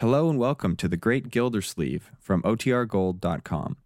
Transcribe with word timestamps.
Hello 0.00 0.30
and 0.30 0.38
welcome 0.38 0.76
to 0.76 0.88
The 0.88 0.96
Great 0.96 1.28
Gildersleeve 1.30 2.10
from 2.18 2.40
OTRGold.com. 2.40 3.76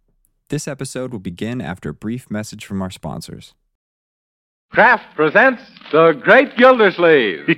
This 0.47 0.65
episode 0.65 1.11
will 1.11 1.19
begin 1.19 1.59
after 1.59 1.89
a 1.89 1.93
brief 1.93 2.31
message 2.31 2.65
from 2.65 2.81
our 2.81 2.89
sponsors. 2.89 3.53
Kraft 4.71 5.13
presents 5.17 5.61
The 5.91 6.13
Great 6.13 6.55
Gildersleeve. 6.55 7.49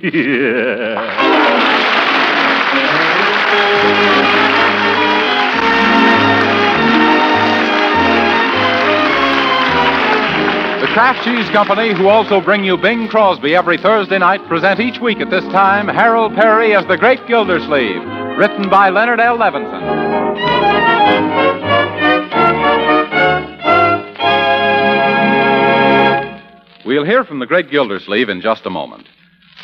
The 10.80 10.94
Kraft 10.94 11.24
Cheese 11.24 11.48
Company, 11.50 11.92
who 11.92 12.08
also 12.08 12.40
bring 12.40 12.64
you 12.64 12.76
Bing 12.76 13.08
Crosby 13.08 13.54
every 13.54 13.78
Thursday 13.78 14.18
night, 14.18 14.44
present 14.48 14.80
each 14.80 14.98
week 15.00 15.20
at 15.20 15.30
this 15.30 15.44
time 15.44 15.86
Harold 15.86 16.34
Peary 16.34 16.74
as 16.74 16.86
The 16.86 16.96
Great 16.96 17.24
Gildersleeve, 17.28 18.17
written 18.38 18.70
by 18.70 18.88
Leonard 18.88 19.18
L. 19.18 19.36
Levinson. 19.36 19.82
We'll 26.86 27.04
hear 27.04 27.24
from 27.24 27.40
The 27.40 27.46
Great 27.46 27.68
Gildersleeve 27.68 28.28
in 28.28 28.40
just 28.40 28.64
a 28.64 28.70
moment. 28.70 29.08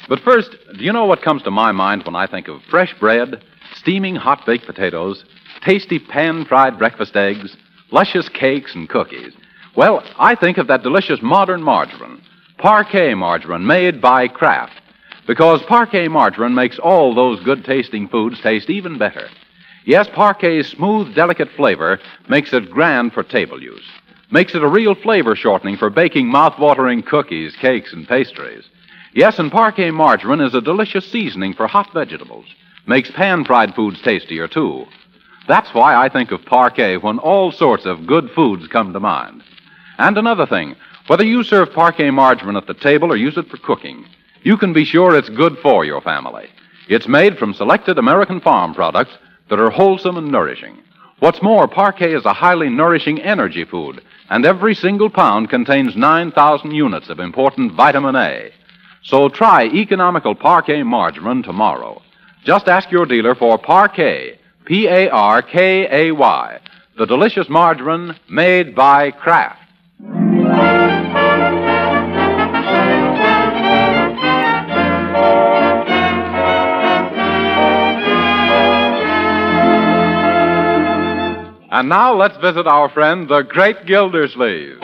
But 0.08 0.18
first, 0.18 0.56
do 0.76 0.82
you 0.84 0.92
know 0.92 1.04
what 1.04 1.22
comes 1.22 1.44
to 1.44 1.52
my 1.52 1.70
mind 1.70 2.02
when 2.04 2.16
I 2.16 2.26
think 2.26 2.48
of 2.48 2.62
fresh 2.68 2.92
bread, 2.98 3.44
steaming 3.76 4.16
hot 4.16 4.44
baked 4.44 4.66
potatoes, 4.66 5.24
tasty 5.64 6.00
pan 6.00 6.44
fried 6.44 6.76
breakfast 6.76 7.14
eggs, 7.14 7.56
luscious 7.92 8.28
cakes 8.28 8.74
and 8.74 8.88
cookies? 8.88 9.34
Well, 9.76 10.02
I 10.18 10.34
think 10.34 10.58
of 10.58 10.66
that 10.66 10.82
delicious 10.82 11.20
modern 11.22 11.62
margarine, 11.62 12.20
Parkay 12.58 13.16
margarine 13.16 13.66
made 13.66 14.00
by 14.00 14.26
Kraft. 14.26 14.80
Because 15.26 15.62
Parkay 15.62 16.10
margarine 16.10 16.54
makes 16.54 16.78
all 16.78 17.14
those 17.14 17.42
good 17.42 17.64
tasting 17.64 18.08
foods 18.08 18.40
taste 18.40 18.68
even 18.68 18.98
better. 18.98 19.28
Yes, 19.86 20.08
Parkay's 20.08 20.68
smooth, 20.68 21.14
delicate 21.14 21.50
flavor 21.56 21.98
makes 22.28 22.52
it 22.52 22.70
grand 22.70 23.12
for 23.12 23.22
table 23.22 23.62
use. 23.62 23.84
Makes 24.30 24.54
it 24.54 24.62
a 24.62 24.68
real 24.68 24.94
flavor 24.94 25.36
shortening 25.36 25.76
for 25.76 25.90
baking 25.90 26.28
mouth-watering 26.28 27.02
cookies, 27.02 27.54
cakes, 27.56 27.92
and 27.92 28.08
pastries. 28.08 28.64
Yes, 29.14 29.38
and 29.38 29.50
Parkay 29.52 29.92
margarine 29.92 30.40
is 30.40 30.54
a 30.54 30.60
delicious 30.60 31.10
seasoning 31.10 31.54
for 31.54 31.66
hot 31.66 31.92
vegetables. 31.92 32.46
Makes 32.86 33.10
pan-fried 33.12 33.74
foods 33.74 34.02
tastier, 34.02 34.48
too. 34.48 34.86
That's 35.46 35.72
why 35.72 35.94
I 35.94 36.08
think 36.08 36.32
of 36.32 36.40
Parkay 36.42 37.02
when 37.02 37.18
all 37.18 37.52
sorts 37.52 37.86
of 37.86 38.06
good 38.06 38.30
foods 38.30 38.66
come 38.68 38.92
to 38.92 39.00
mind. 39.00 39.42
And 39.98 40.18
another 40.18 40.46
thing, 40.46 40.74
whether 41.06 41.24
you 41.24 41.44
serve 41.44 41.70
Parkay 41.70 42.12
margarine 42.12 42.56
at 42.56 42.66
the 42.66 42.74
table 42.74 43.12
or 43.12 43.16
use 43.16 43.36
it 43.36 43.48
for 43.48 43.58
cooking, 43.58 44.06
you 44.44 44.56
can 44.56 44.72
be 44.72 44.84
sure 44.84 45.16
it's 45.16 45.30
good 45.30 45.58
for 45.58 45.84
your 45.84 46.00
family. 46.02 46.46
It's 46.88 47.08
made 47.08 47.38
from 47.38 47.54
selected 47.54 47.98
American 47.98 48.40
farm 48.40 48.74
products 48.74 49.12
that 49.48 49.58
are 49.58 49.70
wholesome 49.70 50.18
and 50.18 50.30
nourishing. 50.30 50.78
What's 51.18 51.42
more, 51.42 51.66
Parkay 51.66 52.16
is 52.16 52.26
a 52.26 52.34
highly 52.34 52.68
nourishing 52.68 53.20
energy 53.22 53.64
food, 53.64 54.02
and 54.28 54.44
every 54.44 54.74
single 54.74 55.08
pound 55.08 55.48
contains 55.48 55.96
9,000 55.96 56.72
units 56.72 57.08
of 57.08 57.20
important 57.20 57.72
vitamin 57.72 58.16
A. 58.16 58.50
So 59.02 59.28
try 59.28 59.64
economical 59.64 60.34
Parkay 60.34 60.84
margarine 60.84 61.42
tomorrow. 61.42 62.02
Just 62.44 62.68
ask 62.68 62.90
your 62.90 63.06
dealer 63.06 63.34
for 63.34 63.58
Parkay, 63.58 64.36
P 64.66 64.86
A 64.86 65.08
R 65.08 65.40
K 65.40 65.88
A 65.90 66.12
Y, 66.12 66.58
the 66.98 67.06
delicious 67.06 67.48
margarine 67.48 68.14
made 68.28 68.74
by 68.74 69.10
Kraft. 69.10 69.60
And 81.74 81.88
now 81.88 82.14
let's 82.14 82.36
visit 82.36 82.68
our 82.68 82.88
friend, 82.88 83.28
the 83.28 83.42
great 83.42 83.84
Gildersleeve. 83.84 84.78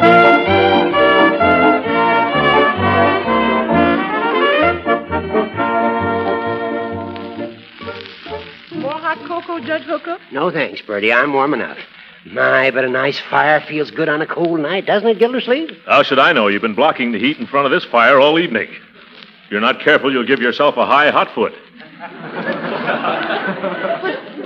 More 8.74 8.90
hot 8.90 9.18
cocoa, 9.28 9.60
Judge 9.60 9.84
Hooker? 9.84 10.18
No 10.32 10.50
thanks, 10.50 10.82
Birdie. 10.82 11.12
I'm 11.12 11.32
warm 11.32 11.54
enough. 11.54 11.78
My, 12.26 12.72
but 12.72 12.84
a 12.84 12.88
nice 12.88 13.20
fire 13.20 13.60
feels 13.68 13.92
good 13.92 14.08
on 14.08 14.20
a 14.20 14.26
cold 14.26 14.58
night, 14.58 14.86
doesn't 14.86 15.08
it, 15.08 15.20
Gildersleeve? 15.20 15.70
How 15.86 16.02
should 16.02 16.18
I 16.18 16.32
know? 16.32 16.48
You've 16.48 16.60
been 16.60 16.74
blocking 16.74 17.12
the 17.12 17.20
heat 17.20 17.38
in 17.38 17.46
front 17.46 17.66
of 17.66 17.70
this 17.70 17.84
fire 17.84 18.18
all 18.18 18.36
evening. 18.36 18.68
If 18.68 19.52
you're 19.52 19.60
not 19.60 19.78
careful, 19.80 20.10
you'll 20.12 20.26
give 20.26 20.40
yourself 20.40 20.76
a 20.76 20.86
high 20.86 21.12
hot 21.12 21.32
foot. 21.36 21.52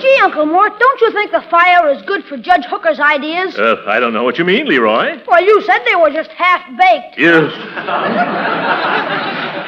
But, 0.04 0.10
gee, 0.10 0.20
Uncle 0.22 0.46
Mort, 0.46 0.78
don't 0.78 1.00
you 1.00 1.12
think 1.12 1.30
the 1.30 1.40
fire 1.50 1.88
is 1.90 2.02
good 2.02 2.24
for 2.24 2.36
Judge 2.36 2.64
Hooker's 2.66 3.00
ideas? 3.00 3.56
Uh, 3.56 3.82
I 3.86 4.00
don't 4.00 4.12
know 4.12 4.22
what 4.22 4.36
you 4.38 4.44
mean, 4.44 4.66
Leroy. 4.66 5.18
well, 5.26 5.42
you 5.42 5.62
said 5.62 5.78
they 5.86 5.94
were 5.96 6.10
just 6.10 6.30
half 6.30 6.60
baked. 6.78 7.18
Yes. 7.18 7.50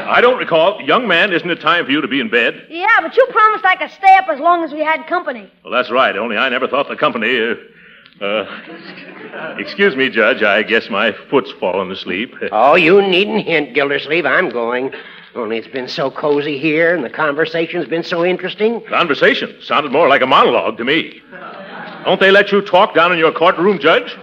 I 0.08 0.20
don't 0.20 0.38
recall. 0.38 0.80
Young 0.82 1.08
man, 1.08 1.32
isn't 1.32 1.48
it 1.48 1.60
time 1.60 1.86
for 1.86 1.90
you 1.90 2.00
to 2.02 2.08
be 2.08 2.20
in 2.20 2.28
bed? 2.28 2.66
Yeah, 2.68 3.00
but 3.00 3.16
you 3.16 3.26
promised 3.30 3.64
I 3.64 3.76
could 3.76 3.90
stay 3.90 4.14
up 4.16 4.28
as 4.28 4.38
long 4.38 4.62
as 4.62 4.72
we 4.72 4.80
had 4.80 5.06
company. 5.06 5.50
Well, 5.64 5.72
that's 5.72 5.90
right. 5.90 6.14
Only 6.16 6.36
I 6.36 6.48
never 6.50 6.68
thought 6.68 6.88
the 6.88 6.96
company. 6.96 7.38
Uh, 7.40 8.24
uh, 8.24 9.56
excuse 9.58 9.96
me, 9.96 10.10
Judge. 10.10 10.42
I 10.42 10.62
guess 10.62 10.88
my 10.90 11.12
foot's 11.30 11.50
fallen 11.52 11.90
asleep. 11.90 12.34
Oh, 12.52 12.74
you 12.74 13.00
needn't 13.02 13.44
hint, 13.46 13.74
Gildersleeve. 13.74 14.26
I'm 14.26 14.50
going. 14.50 14.92
Only 15.36 15.58
it's 15.58 15.68
been 15.68 15.86
so 15.86 16.10
cozy 16.10 16.58
here, 16.58 16.94
and 16.94 17.04
the 17.04 17.10
conversation's 17.10 17.86
been 17.86 18.02
so 18.02 18.24
interesting. 18.24 18.80
Conversation 18.86 19.54
sounded 19.60 19.92
more 19.92 20.08
like 20.08 20.22
a 20.22 20.26
monologue 20.26 20.78
to 20.78 20.84
me. 20.84 21.20
Don't 22.06 22.18
they 22.20 22.30
let 22.30 22.52
you 22.52 22.62
talk 22.62 22.94
down 22.94 23.12
in 23.12 23.18
your 23.18 23.32
courtroom, 23.32 23.78
Judge? 23.78 24.16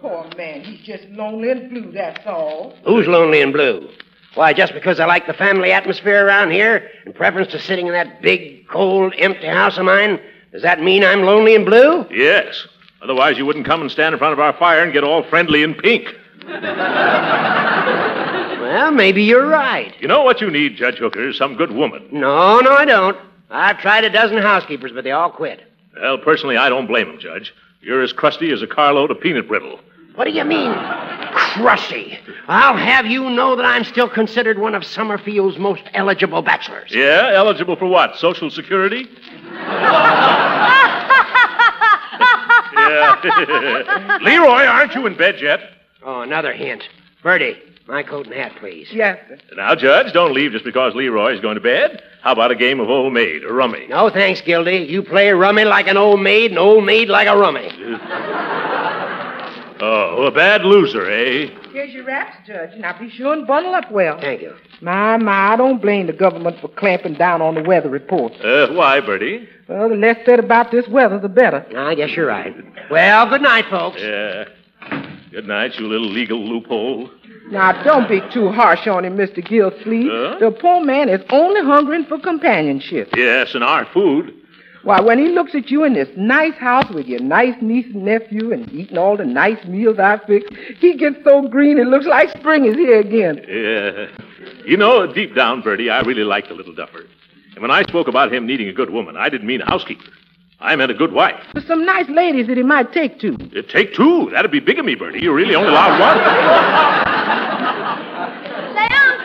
Poor 0.00 0.24
man, 0.36 0.62
he's 0.62 0.86
just 0.86 1.04
lonely 1.08 1.50
and 1.50 1.68
blue, 1.68 1.90
that's 1.90 2.24
all. 2.26 2.76
Who's 2.84 3.08
lonely 3.08 3.40
and 3.40 3.52
blue? 3.52 3.88
Why, 4.34 4.52
just 4.52 4.72
because 4.72 5.00
I 5.00 5.06
like 5.06 5.26
the 5.26 5.32
family 5.32 5.72
atmosphere 5.72 6.24
around 6.24 6.52
here, 6.52 6.90
in 7.06 7.12
preference 7.12 7.50
to 7.52 7.58
sitting 7.58 7.88
in 7.88 7.94
that 7.94 8.22
big, 8.22 8.68
cold, 8.68 9.14
empty 9.18 9.48
house 9.48 9.78
of 9.78 9.84
mine, 9.86 10.20
does 10.52 10.62
that 10.62 10.80
mean 10.80 11.02
I'm 11.02 11.22
lonely 11.22 11.56
and 11.56 11.64
blue? 11.64 12.06
Yes. 12.10 12.68
Otherwise, 13.02 13.36
you 13.36 13.46
wouldn't 13.46 13.66
come 13.66 13.80
and 13.80 13.90
stand 13.90 14.12
in 14.12 14.18
front 14.20 14.32
of 14.32 14.38
our 14.38 14.52
fire 14.52 14.84
and 14.84 14.92
get 14.92 15.02
all 15.02 15.24
friendly 15.24 15.64
and 15.64 15.76
pink. 15.76 16.14
Well, 18.66 18.90
maybe 18.90 19.22
you're 19.22 19.46
right. 19.46 19.94
You 20.00 20.08
know 20.08 20.24
what 20.24 20.40
you 20.40 20.50
need, 20.50 20.76
Judge 20.76 20.98
Hooker? 20.98 21.32
Some 21.32 21.54
good 21.54 21.70
woman. 21.70 22.08
No, 22.10 22.58
no, 22.58 22.72
I 22.72 22.84
don't. 22.84 23.16
I've 23.48 23.78
tried 23.78 24.02
a 24.02 24.10
dozen 24.10 24.38
housekeepers, 24.38 24.90
but 24.90 25.04
they 25.04 25.12
all 25.12 25.30
quit. 25.30 25.62
Well, 25.94 26.18
personally, 26.18 26.56
I 26.56 26.68
don't 26.68 26.88
blame 26.88 27.08
him, 27.08 27.20
Judge. 27.20 27.54
You're 27.80 28.02
as 28.02 28.12
crusty 28.12 28.50
as 28.50 28.62
a 28.62 28.66
carload 28.66 29.12
of 29.12 29.20
peanut 29.20 29.46
brittle. 29.46 29.78
What 30.16 30.24
do 30.24 30.32
you 30.32 30.42
mean, 30.44 30.72
crusty? 31.32 32.18
I'll 32.48 32.76
have 32.76 33.06
you 33.06 33.30
know 33.30 33.54
that 33.54 33.64
I'm 33.64 33.84
still 33.84 34.08
considered 34.08 34.58
one 34.58 34.74
of 34.74 34.82
Summerfield's 34.82 35.58
most 35.58 35.84
eligible 35.94 36.42
bachelors. 36.42 36.90
Yeah, 36.92 37.30
eligible 37.34 37.76
for 37.76 37.86
what? 37.86 38.16
Social 38.16 38.50
Security? 38.50 39.06
yeah. 39.52 40.98
Leroy, 44.22 44.64
aren't 44.64 44.92
you 44.96 45.06
in 45.06 45.16
bed 45.16 45.40
yet? 45.40 45.60
Oh, 46.02 46.22
another 46.22 46.52
hint. 46.52 46.82
Birdie, 47.22 47.56
my 47.86 48.02
coat 48.02 48.26
and 48.26 48.34
hat, 48.34 48.52
please. 48.58 48.88
Yes, 48.92 49.18
sir. 49.28 49.38
Now, 49.56 49.74
Judge, 49.74 50.12
don't 50.12 50.34
leave 50.34 50.52
just 50.52 50.64
because 50.64 50.94
Leroy's 50.94 51.40
going 51.40 51.54
to 51.54 51.60
bed. 51.60 52.02
How 52.22 52.32
about 52.32 52.50
a 52.50 52.56
game 52.56 52.80
of 52.80 52.88
old 52.88 53.12
maid 53.12 53.44
or 53.44 53.52
rummy? 53.54 53.86
No, 53.88 54.10
thanks, 54.10 54.40
Gildy. 54.40 54.88
You 54.88 55.02
play 55.02 55.30
rummy 55.30 55.64
like 55.64 55.86
an 55.86 55.96
old 55.96 56.20
maid, 56.20 56.50
and 56.50 56.58
old 56.58 56.84
maid 56.84 57.08
like 57.08 57.28
a 57.28 57.36
rummy. 57.36 57.70
Oh, 59.78 60.22
a 60.24 60.30
bad 60.30 60.64
loser, 60.64 61.04
eh? 61.10 61.48
Here's 61.72 61.92
your 61.92 62.04
wraps, 62.04 62.34
Judge. 62.46 62.70
Now 62.78 62.98
be 62.98 63.10
sure 63.10 63.34
and 63.34 63.46
bundle 63.46 63.74
up 63.74 63.90
well. 63.92 64.18
Thank 64.18 64.40
you. 64.40 64.54
My, 64.80 65.18
my, 65.18 65.52
I 65.52 65.56
don't 65.56 65.82
blame 65.82 66.06
the 66.06 66.14
government 66.14 66.58
for 66.60 66.68
clamping 66.68 67.12
down 67.14 67.42
on 67.42 67.54
the 67.56 67.62
weather 67.62 67.90
reports. 67.90 68.36
Uh, 68.40 68.68
why, 68.72 69.00
Birdie? 69.00 69.46
Well, 69.68 69.90
the 69.90 69.96
less 69.96 70.16
said 70.24 70.38
about 70.38 70.70
this 70.70 70.88
weather, 70.88 71.18
the 71.18 71.28
better. 71.28 71.66
I 71.76 71.94
guess 71.94 72.10
you're 72.16 72.26
right. 72.26 72.54
Well, 72.90 73.28
good 73.28 73.42
night, 73.42 73.66
folks. 73.68 74.00
Yeah. 74.00 74.44
Good 75.30 75.46
night, 75.46 75.78
you 75.78 75.86
little 75.86 76.08
legal 76.08 76.38
loophole. 76.38 77.10
Now, 77.50 77.82
don't 77.84 78.08
be 78.08 78.20
too 78.32 78.50
harsh 78.50 78.86
on 78.86 79.04
him, 79.04 79.16
Mr. 79.16 79.46
Gilsleeve. 79.46 80.10
Huh? 80.10 80.38
The 80.40 80.50
poor 80.50 80.84
man 80.84 81.08
is 81.08 81.20
only 81.30 81.60
hungering 81.62 82.04
for 82.06 82.18
companionship. 82.18 83.10
Yes, 83.16 83.54
and 83.54 83.62
our 83.62 83.86
food. 83.92 84.34
Why, 84.82 85.00
when 85.00 85.18
he 85.18 85.28
looks 85.28 85.54
at 85.54 85.68
you 85.70 85.82
in 85.84 85.94
this 85.94 86.08
nice 86.16 86.54
house 86.54 86.88
with 86.92 87.06
your 87.06 87.20
nice 87.20 87.54
niece 87.60 87.86
and 87.92 88.04
nephew 88.04 88.52
and 88.52 88.72
eating 88.72 88.96
all 88.96 89.16
the 89.16 89.24
nice 89.24 89.64
meals 89.66 89.98
I 89.98 90.18
fixed, 90.26 90.54
he 90.78 90.96
gets 90.96 91.16
so 91.24 91.48
green 91.48 91.78
it 91.78 91.88
looks 91.88 92.06
like 92.06 92.30
spring 92.30 92.66
is 92.66 92.76
here 92.76 93.00
again. 93.00 93.44
Yeah. 93.48 94.06
You 94.64 94.76
know, 94.76 95.12
deep 95.12 95.34
down, 95.34 95.62
Birdie, 95.62 95.90
I 95.90 96.00
really 96.02 96.22
like 96.24 96.48
the 96.48 96.54
little 96.54 96.72
duffer. 96.74 97.04
And 97.54 97.62
when 97.62 97.70
I 97.70 97.82
spoke 97.82 98.06
about 98.06 98.32
him 98.32 98.46
needing 98.46 98.68
a 98.68 98.72
good 98.72 98.90
woman, 98.90 99.16
I 99.16 99.28
didn't 99.28 99.46
mean 99.46 99.60
a 99.60 99.66
housekeeper. 99.66 100.04
I 100.60 100.74
meant 100.76 100.90
a 100.90 100.94
good 100.94 101.12
wife. 101.12 101.34
There's 101.52 101.66
some 101.66 101.84
nice 101.84 102.08
ladies 102.08 102.46
that 102.46 102.56
he 102.56 102.62
might 102.62 102.92
take 102.92 103.18
to. 103.20 103.34
It'd 103.34 103.68
take 103.68 103.92
two. 103.94 104.30
That'd 104.32 104.50
be 104.50 104.60
bigamy, 104.60 104.94
Birdie. 104.94 105.20
You 105.20 105.32
really 105.32 105.54
only 105.54 105.68
allowed 105.68 105.98
one. 106.00 106.16
Say, 108.76 108.86
Unc, 108.86 109.20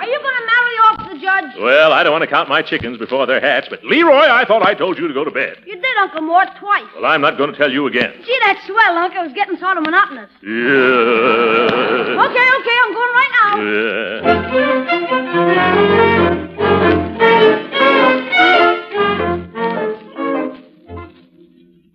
are 0.00 0.06
you 0.06 0.18
going 0.20 0.38
to 0.38 0.46
marry 0.46 0.76
off 0.86 0.98
the 1.10 1.18
judge? 1.20 1.49
Well, 1.60 1.92
I 1.92 2.02
don't 2.02 2.12
want 2.12 2.22
to 2.22 2.26
count 2.26 2.48
my 2.48 2.62
chickens 2.62 2.96
before 2.96 3.26
they're 3.26 3.38
hatched, 3.40 3.68
but 3.68 3.84
Leroy, 3.84 4.14
I 4.14 4.46
thought 4.46 4.62
I 4.62 4.72
told 4.72 4.96
you 4.98 5.06
to 5.06 5.12
go 5.12 5.24
to 5.24 5.30
bed. 5.30 5.58
You 5.66 5.74
did, 5.74 5.96
Uncle 5.98 6.22
Mort, 6.22 6.48
twice. 6.58 6.86
Well, 6.94 7.04
I'm 7.04 7.20
not 7.20 7.36
going 7.36 7.52
to 7.52 7.58
tell 7.58 7.70
you 7.70 7.86
again. 7.86 8.14
Gee, 8.24 8.38
that's 8.46 8.64
swell, 8.66 8.96
Uncle. 8.96 9.20
It 9.20 9.26
was 9.26 9.34
getting 9.34 9.58
sort 9.58 9.76
of 9.76 9.82
monotonous. 9.84 10.30
Yeah. 10.42 10.48
Okay, 12.16 12.48
okay, 12.60 12.76
I'm 12.82 12.94
going 12.94 13.12
right 13.12 13.32
now. 13.36 13.60
Yeah. 13.60 15.00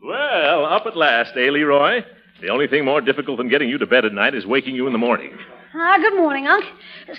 Well, 0.03 0.65
up 0.65 0.85
at 0.85 0.95
last, 0.95 1.31
eh, 1.35 1.49
Leroy? 1.49 2.03
The 2.41 2.49
only 2.49 2.67
thing 2.67 2.85
more 2.85 3.01
difficult 3.01 3.37
than 3.37 3.49
getting 3.49 3.69
you 3.69 3.77
to 3.79 3.87
bed 3.87 4.05
at 4.05 4.13
night 4.13 4.35
is 4.35 4.45
waking 4.45 4.75
you 4.75 4.85
in 4.87 4.93
the 4.93 4.99
morning. 4.99 5.35
Ah, 5.77 5.97
good 5.97 6.15
morning, 6.15 6.47
Unc. 6.47 6.63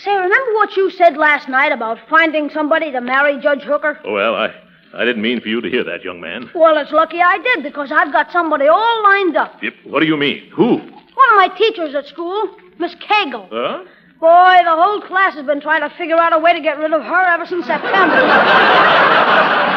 Say, 0.01 0.15
remember 0.15 0.53
what 0.55 0.75
you 0.79 0.91
said 0.91 1.19
last 1.19 1.47
night 1.47 1.73
about 1.73 1.99
finding 2.09 2.49
somebody 2.49 2.91
to 2.91 3.03
marry 3.03 3.39
Judge 3.39 3.61
Hooker? 3.61 4.01
Well, 4.03 4.35
I, 4.35 4.49
I 4.95 5.05
didn't 5.05 5.21
mean 5.21 5.43
for 5.43 5.49
you 5.49 5.61
to 5.61 5.69
hear 5.69 5.85
that, 5.85 6.03
young 6.03 6.23
man. 6.23 6.49
Well, 6.55 6.79
it's 6.79 6.91
lucky 6.91 7.21
I 7.21 7.37
did, 7.37 7.63
because 7.63 7.93
I've 7.93 8.11
got 8.13 8.33
somebody 8.33 8.67
all 8.67 9.03
lined 9.03 9.37
up. 9.37 9.63
Yep. 9.63 9.75
What 9.85 10.01
do 10.01 10.07
you 10.07 10.17
mean? 10.17 10.49
Who? 10.55 10.77
One 10.79 11.31
of 11.33 11.37
my 11.37 11.49
teachers 11.55 11.95
at 11.95 12.07
school, 12.07 12.57
Miss 12.79 12.95
Cagle. 12.95 13.47
Huh? 13.51 13.85
Boy, 14.21 14.57
the 14.65 14.75
whole 14.75 15.03
class 15.03 15.35
has 15.35 15.45
been 15.45 15.61
trying 15.61 15.87
to 15.87 15.95
figure 15.99 16.17
out 16.17 16.33
a 16.33 16.39
way 16.39 16.55
to 16.55 16.61
get 16.63 16.79
rid 16.79 16.95
of 16.95 17.03
her 17.03 17.35
ever 17.35 17.45
since 17.45 17.67
September. 17.67 18.23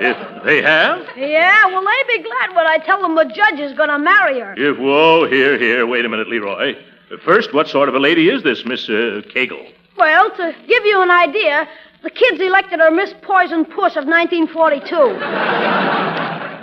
If 0.00 0.16
they 0.48 0.62
have? 0.62 1.06
yeah, 1.16 1.66
well, 1.66 1.84
they 1.84 2.16
be 2.16 2.22
glad 2.24 2.56
when 2.56 2.66
I 2.66 2.78
tell 2.78 3.02
them 3.02 3.14
the 3.14 3.26
judge 3.26 3.60
is 3.60 3.74
going 3.74 3.90
to 3.90 3.98
marry 3.98 4.40
her. 4.40 4.54
If, 4.56 4.78
whoa, 4.78 5.28
here, 5.28 5.58
here. 5.58 5.86
Wait 5.86 6.04
a 6.04 6.08
minute, 6.08 6.28
Leroy. 6.28 6.74
First, 7.22 7.52
what 7.52 7.68
sort 7.68 7.88
of 7.88 7.94
a 7.94 7.98
lady 7.98 8.30
is 8.30 8.42
this 8.42 8.64
Miss 8.64 8.88
uh, 8.88 9.20
Cagle? 9.34 9.70
Well, 9.96 10.30
to 10.30 10.54
give 10.66 10.84
you 10.84 11.02
an 11.02 11.10
idea, 11.10 11.68
the 12.02 12.10
kids 12.10 12.40
elected 12.40 12.80
her 12.80 12.90
Miss 12.90 13.12
Poison 13.22 13.64
Puss 13.66 13.96
of 13.96 14.06
1942. 14.06 14.94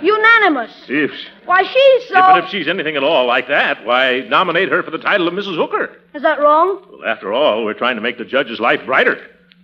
Unanimous. 0.06 0.72
If, 0.88 1.10
Why, 1.46 1.62
she's 1.62 2.08
so. 2.08 2.14
but 2.14 2.44
if 2.44 2.50
she's 2.50 2.68
anything 2.68 2.96
at 2.96 3.04
all 3.04 3.26
like 3.26 3.48
that, 3.48 3.84
why 3.86 4.20
nominate 4.28 4.68
her 4.68 4.82
for 4.82 4.90
the 4.90 4.98
title 4.98 5.26
of 5.26 5.34
Mrs. 5.34 5.56
Hooker? 5.56 5.96
Is 6.14 6.22
that 6.22 6.38
wrong? 6.40 6.82
Well, 6.90 7.04
after 7.06 7.32
all, 7.32 7.64
we're 7.64 7.74
trying 7.74 7.96
to 7.96 8.02
make 8.02 8.18
the 8.18 8.24
judge's 8.24 8.60
life 8.60 8.84
brighter. 8.84 9.18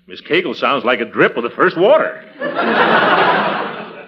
Miss 0.07 0.21
Cagle 0.21 0.55
sounds 0.57 0.85
like 0.85 1.01
a 1.01 1.05
drip 1.05 1.37
of 1.37 1.43
the 1.43 1.51
first 1.51 1.77
water. 1.77 2.25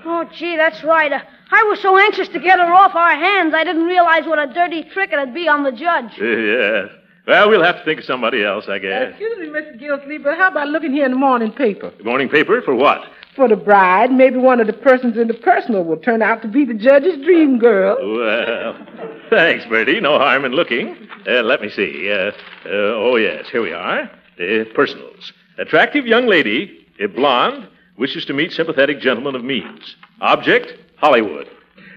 Oh, 0.06 0.24
gee, 0.36 0.56
that's 0.56 0.82
right. 0.84 1.12
Uh, 1.12 1.20
I 1.50 1.62
was 1.64 1.80
so 1.80 1.96
anxious 1.98 2.28
to 2.28 2.38
get 2.40 2.58
her 2.58 2.72
off 2.72 2.94
our 2.94 3.14
hands, 3.16 3.54
I 3.54 3.64
didn't 3.64 3.84
realize 3.84 4.26
what 4.26 4.38
a 4.38 4.52
dirty 4.52 4.84
trick 4.84 5.12
it'd 5.12 5.34
be 5.34 5.48
on 5.48 5.62
the 5.62 5.72
judge. 5.72 6.12
Uh, 6.20 6.24
yes. 6.24 6.88
Well, 7.26 7.48
we'll 7.48 7.62
have 7.62 7.78
to 7.78 7.84
think 7.84 8.00
of 8.00 8.04
somebody 8.04 8.44
else, 8.44 8.66
I 8.68 8.78
guess. 8.78 9.10
Excuse 9.10 9.38
me, 9.38 9.46
Mr. 9.46 9.78
Gilsleeve, 9.78 10.22
but 10.24 10.36
how 10.36 10.48
about 10.50 10.68
looking 10.68 10.92
here 10.92 11.06
in 11.06 11.12
the 11.12 11.16
morning 11.16 11.52
paper? 11.52 11.90
The 11.96 12.04
Morning 12.04 12.28
paper 12.28 12.60
for 12.60 12.74
what? 12.74 13.00
For 13.34 13.48
the 13.48 13.56
bride, 13.56 14.12
maybe 14.12 14.36
one 14.36 14.60
of 14.60 14.66
the 14.66 14.74
persons 14.74 15.16
in 15.16 15.26
the 15.28 15.34
personal 15.34 15.84
will 15.84 15.96
turn 15.96 16.20
out 16.20 16.42
to 16.42 16.48
be 16.48 16.66
the 16.66 16.74
judge's 16.74 17.16
dream 17.24 17.58
girl. 17.58 17.96
Well, 17.98 19.20
thanks, 19.30 19.64
Birdie. 19.64 20.00
No 20.00 20.18
harm 20.18 20.44
in 20.44 20.52
looking. 20.52 21.08
Uh, 21.26 21.42
let 21.42 21.62
me 21.62 21.70
see. 21.70 22.10
Uh, 22.12 22.30
uh, 22.66 22.68
oh, 22.68 23.16
yes, 23.16 23.46
here 23.50 23.62
we 23.62 23.72
are. 23.72 24.02
Uh, 24.38 24.64
personals. 24.74 25.32
Attractive 25.56 26.06
young 26.06 26.26
lady, 26.26 26.86
a 27.00 27.06
blonde, 27.06 27.66
wishes 27.96 28.24
to 28.26 28.32
meet 28.32 28.52
sympathetic 28.52 29.00
gentleman 29.00 29.34
of 29.34 29.44
means. 29.44 29.96
Object, 30.20 30.74
Hollywood. 30.96 31.48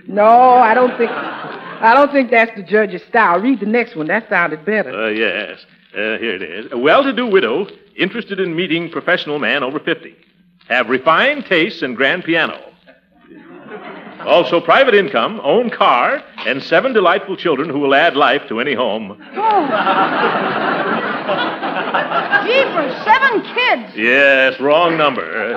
No, 0.08 0.26
I 0.26 0.74
don't 0.74 0.98
think. 0.98 1.12
I 1.12 1.94
don't 1.94 2.12
think 2.12 2.32
that's 2.32 2.56
the 2.56 2.64
judge's 2.64 3.04
style. 3.04 3.40
Read 3.40 3.60
the 3.60 3.66
next 3.66 3.96
one. 3.96 4.08
That 4.08 4.28
sounded 4.30 4.66
better. 4.66 4.90
Uh, 4.90 5.10
yes. 5.10 5.66
Uh, 5.94 6.18
here 6.18 6.36
it 6.36 6.42
is. 6.42 6.72
A 6.72 6.78
well-to-do 6.78 7.28
widow 7.28 7.68
interested 7.96 8.40
in 8.40 8.56
meeting 8.56 8.90
professional 8.90 9.40
man 9.40 9.64
over 9.64 9.80
50. 9.80 10.16
Have 10.70 10.90
refined 10.90 11.46
tastes 11.46 11.82
and 11.82 11.96
grand 11.96 12.24
piano. 12.24 12.60
Also, 14.22 14.60
private 14.60 14.96
income, 14.96 15.40
own 15.44 15.70
car, 15.70 16.24
and 16.46 16.62
seven 16.62 16.92
delightful 16.94 17.38
children 17.38 17.70
who 17.70 17.80
will 17.80 17.96
add 17.96 18.16
life 18.16 18.42
to 18.50 18.60
any 18.60 18.74
home. 18.74 19.16
Gee, 19.20 19.34
for 22.74 23.04
seven 23.04 23.42
kids. 23.54 23.96
Yes, 23.96 24.60
wrong 24.60 24.98
number. 24.98 25.54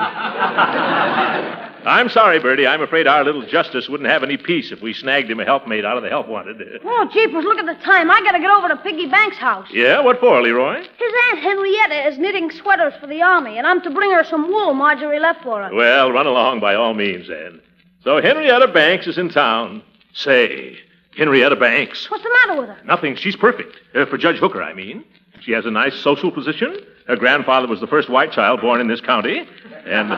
I'm 1.87 2.11
sorry, 2.11 2.39
Birdie. 2.39 2.67
I'm 2.67 2.83
afraid 2.83 3.07
our 3.07 3.25
little 3.25 3.47
Justice 3.47 3.89
wouldn't 3.89 4.11
have 4.11 4.23
any 4.23 4.37
peace 4.37 4.71
if 4.71 4.83
we 4.83 4.93
snagged 4.93 5.31
him 5.31 5.41
a 5.41 5.45
helpmate 5.47 5.85
out 5.85 5.97
of 5.97 6.03
the 6.03 6.11
help 6.11 6.29
wanted. 6.29 6.61
Oh, 6.85 7.09
jeepers, 7.11 7.45
look 7.45 7.59
at 7.59 7.65
the 7.65 7.83
time. 7.83 8.11
I 8.11 8.21
gotta 8.21 8.39
get 8.39 8.51
over 8.51 8.69
to 8.69 8.77
Piggy 8.77 9.07
Banks' 9.07 9.39
house. 9.39 9.67
Yeah, 9.73 10.01
what 10.01 10.21
for, 10.21 10.43
Leroy? 10.43 10.77
His 10.77 11.13
Aunt 11.31 11.41
Henrietta 11.41 12.09
is 12.09 12.19
knitting 12.19 12.51
sweaters 12.51 12.93
for 13.01 13.07
the 13.07 13.23
army, 13.23 13.57
and 13.57 13.67
I'm 13.67 13.81
to 13.83 13.91
bring 13.91 14.11
her 14.13 14.25
some 14.25 14.49
wool 14.49 14.75
Marjorie 14.75 15.21
left 15.21 15.43
for 15.43 15.63
her. 15.63 15.75
Well, 15.75 16.13
run 16.13 16.27
along 16.27 16.61
by 16.61 16.75
all 16.75 16.93
means, 16.93 17.29
then. 17.29 17.61
So 18.05 18.21
Henrietta 18.21 18.69
Banks 18.69 19.07
is 19.07 19.17
in 19.17 19.31
town. 19.31 19.83
Say, 20.13 20.79
Henrietta 21.17 21.57
Banks. 21.57 22.11
What's 22.11 22.23
the 22.23 22.31
matter 22.47 22.61
with 22.61 22.71
her? 22.71 22.85
Nothing. 22.85 23.17
She's 23.17 23.37
perfect. 23.37 23.77
Uh, 23.95 24.07
for 24.07 24.17
Judge 24.19 24.37
Hooker, 24.39 24.63
I 24.63 24.73
mean. 24.75 25.05
She 25.41 25.53
has 25.53 25.65
a 25.65 25.71
nice 25.71 25.95
social 25.95 26.31
position. 26.31 26.77
Her 27.07 27.17
grandfather 27.17 27.67
was 27.67 27.81
the 27.81 27.87
first 27.87 28.09
white 28.11 28.31
child 28.33 28.61
born 28.61 28.81
in 28.81 28.89
this 28.89 29.01
county. 29.01 29.47
And. 29.87 30.13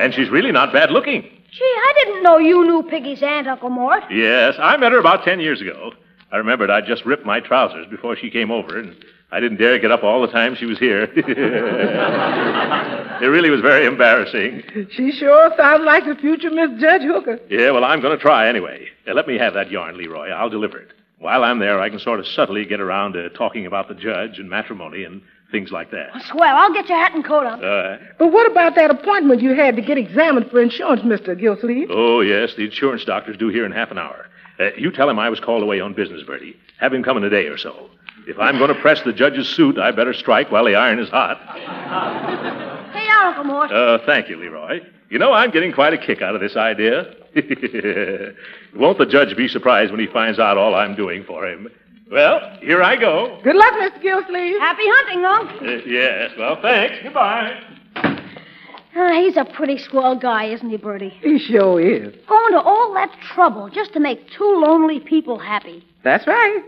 and 0.00 0.14
she's 0.14 0.30
really 0.30 0.50
not 0.52 0.72
bad 0.72 0.90
looking. 0.90 1.22
Gee, 1.22 1.64
I 1.64 1.92
didn't 2.04 2.22
know 2.22 2.38
you 2.38 2.64
knew 2.64 2.82
Piggy's 2.84 3.22
aunt, 3.22 3.46
Uncle 3.48 3.70
Mort. 3.70 4.04
Yes, 4.10 4.54
I 4.58 4.76
met 4.76 4.92
her 4.92 4.98
about 4.98 5.24
ten 5.24 5.40
years 5.40 5.60
ago. 5.60 5.92
I 6.32 6.36
remembered 6.36 6.70
I'd 6.70 6.86
just 6.86 7.04
ripped 7.04 7.26
my 7.26 7.40
trousers 7.40 7.86
before 7.88 8.16
she 8.16 8.30
came 8.30 8.50
over, 8.52 8.78
and 8.78 8.94
I 9.32 9.40
didn't 9.40 9.58
dare 9.58 9.78
get 9.78 9.92
up 9.92 10.02
all 10.02 10.20
the 10.20 10.26
time 10.28 10.56
she 10.56 10.66
was 10.66 10.78
here. 10.78 11.02
it 11.04 11.16
really 13.26 13.50
was 13.50 13.60
very 13.60 13.86
embarrassing. 13.86 14.62
She 14.90 15.12
sure 15.12 15.52
sounds 15.56 15.84
like 15.84 16.04
the 16.04 16.16
future 16.16 16.50
Miss 16.50 16.80
Judge 16.80 17.02
Hooker. 17.02 17.38
Yeah, 17.48 17.70
well, 17.70 17.84
I'm 17.84 18.00
going 18.00 18.16
to 18.16 18.22
try 18.22 18.48
anyway. 18.48 18.88
Uh, 19.06 19.14
let 19.14 19.26
me 19.28 19.38
have 19.38 19.54
that 19.54 19.70
yarn, 19.70 19.96
Leroy. 19.96 20.30
I'll 20.30 20.50
deliver 20.50 20.78
it. 20.78 20.88
While 21.18 21.44
I'm 21.44 21.58
there, 21.58 21.80
I 21.80 21.90
can 21.90 21.98
sort 21.98 22.18
of 22.18 22.26
subtly 22.26 22.64
get 22.64 22.80
around 22.80 23.12
to 23.12 23.28
talking 23.30 23.66
about 23.66 23.88
the 23.88 23.94
judge 23.94 24.38
and 24.38 24.48
matrimony 24.48 25.04
and 25.04 25.20
things 25.52 25.70
like 25.70 25.90
that. 25.90 26.08
Swell, 26.30 26.56
I'll 26.56 26.72
get 26.72 26.88
your 26.88 26.98
hat 26.98 27.14
and 27.14 27.24
coat 27.24 27.44
on. 27.46 27.62
Uh, 27.62 27.98
But 28.18 28.32
what 28.32 28.50
about 28.50 28.74
that 28.76 28.90
appointment 28.90 29.42
you 29.42 29.54
had 29.54 29.76
to 29.76 29.82
get 29.82 29.98
examined 29.98 30.50
for 30.50 30.60
insurance, 30.62 31.02
Mr. 31.02 31.38
Gilsleeve? 31.38 31.88
oh, 31.90 32.20
yes, 32.20 32.54
the 32.56 32.64
insurance 32.64 33.04
doctor's 33.04 33.36
due 33.36 33.48
here 33.48 33.66
in 33.66 33.72
half 33.72 33.90
an 33.90 33.98
hour. 33.98 34.26
Uh, 34.58 34.70
you 34.76 34.90
tell 34.92 35.08
him 35.10 35.18
I 35.18 35.28
was 35.28 35.40
called 35.40 35.62
away 35.62 35.80
on 35.80 35.92
business, 35.94 36.22
Birdie. 36.22 36.56
Have 36.78 36.94
him 36.94 37.02
come 37.02 37.16
in 37.16 37.24
a 37.24 37.30
day 37.30 37.46
or 37.46 37.58
so. 37.58 37.90
If 38.30 38.38
I'm 38.38 38.58
going 38.58 38.72
to 38.72 38.80
press 38.80 39.02
the 39.02 39.12
judge's 39.12 39.48
suit, 39.48 39.76
I 39.76 39.90
better 39.90 40.14
strike 40.14 40.52
while 40.52 40.64
the 40.64 40.76
iron 40.76 41.00
is 41.00 41.08
hot. 41.08 41.36
Hey, 42.92 43.04
now, 43.08 43.30
Uncle 43.30 43.42
Mort. 43.42 43.72
Uh, 43.72 43.98
thank 44.06 44.28
you, 44.28 44.36
Leroy. 44.36 44.78
You 45.08 45.18
know, 45.18 45.32
I'm 45.32 45.50
getting 45.50 45.72
quite 45.72 45.94
a 45.94 45.98
kick 45.98 46.22
out 46.22 46.36
of 46.36 46.40
this 46.40 46.54
idea. 46.56 47.12
Won't 48.76 48.98
the 48.98 49.06
judge 49.06 49.36
be 49.36 49.48
surprised 49.48 49.90
when 49.90 49.98
he 49.98 50.06
finds 50.06 50.38
out 50.38 50.56
all 50.56 50.76
I'm 50.76 50.94
doing 50.94 51.24
for 51.24 51.44
him? 51.44 51.68
Well, 52.08 52.56
here 52.60 52.84
I 52.84 52.94
go. 52.94 53.40
Good 53.42 53.56
luck, 53.56 53.72
Mr. 53.74 54.00
Gilsleeve. 54.00 54.60
Happy 54.60 54.82
hunting, 54.86 55.24
Unc. 55.24 55.50
Uh, 55.62 55.88
yes, 55.88 56.30
well, 56.38 56.56
thanks. 56.62 56.98
Goodbye. 57.02 57.60
Ah, 58.94 59.12
he's 59.14 59.36
a 59.36 59.44
pretty 59.44 59.76
swell 59.78 60.14
guy, 60.14 60.44
isn't 60.44 60.70
he, 60.70 60.76
Birdie? 60.76 61.16
He 61.20 61.40
sure 61.40 61.80
is. 61.80 62.14
Going 62.28 62.52
to 62.52 62.60
all 62.60 62.94
that 62.94 63.10
trouble 63.34 63.68
just 63.70 63.92
to 63.94 64.00
make 64.00 64.30
two 64.30 64.60
lonely 64.64 65.00
people 65.00 65.36
happy. 65.36 65.84
That's 66.04 66.28
right. 66.28 66.62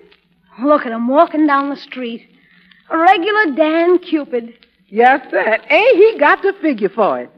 Look 0.60 0.84
at 0.84 0.92
him 0.92 1.08
walking 1.08 1.46
down 1.46 1.70
the 1.70 1.76
street. 1.76 2.28
A 2.90 2.98
regular 2.98 3.54
Dan 3.56 3.98
Cupid. 3.98 4.66
Yes, 4.88 5.26
sir. 5.30 5.58
Ain't 5.70 5.96
he 5.96 6.18
got 6.18 6.42
the 6.42 6.52
figure 6.60 6.90
for 6.90 7.20
it? 7.20 7.30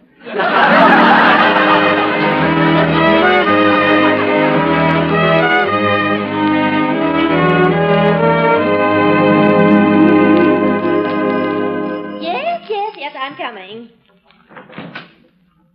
Yes, 12.21 12.67
yes, 12.69 12.97
yes, 12.99 13.17
I'm 13.19 13.37
coming. 13.37 13.91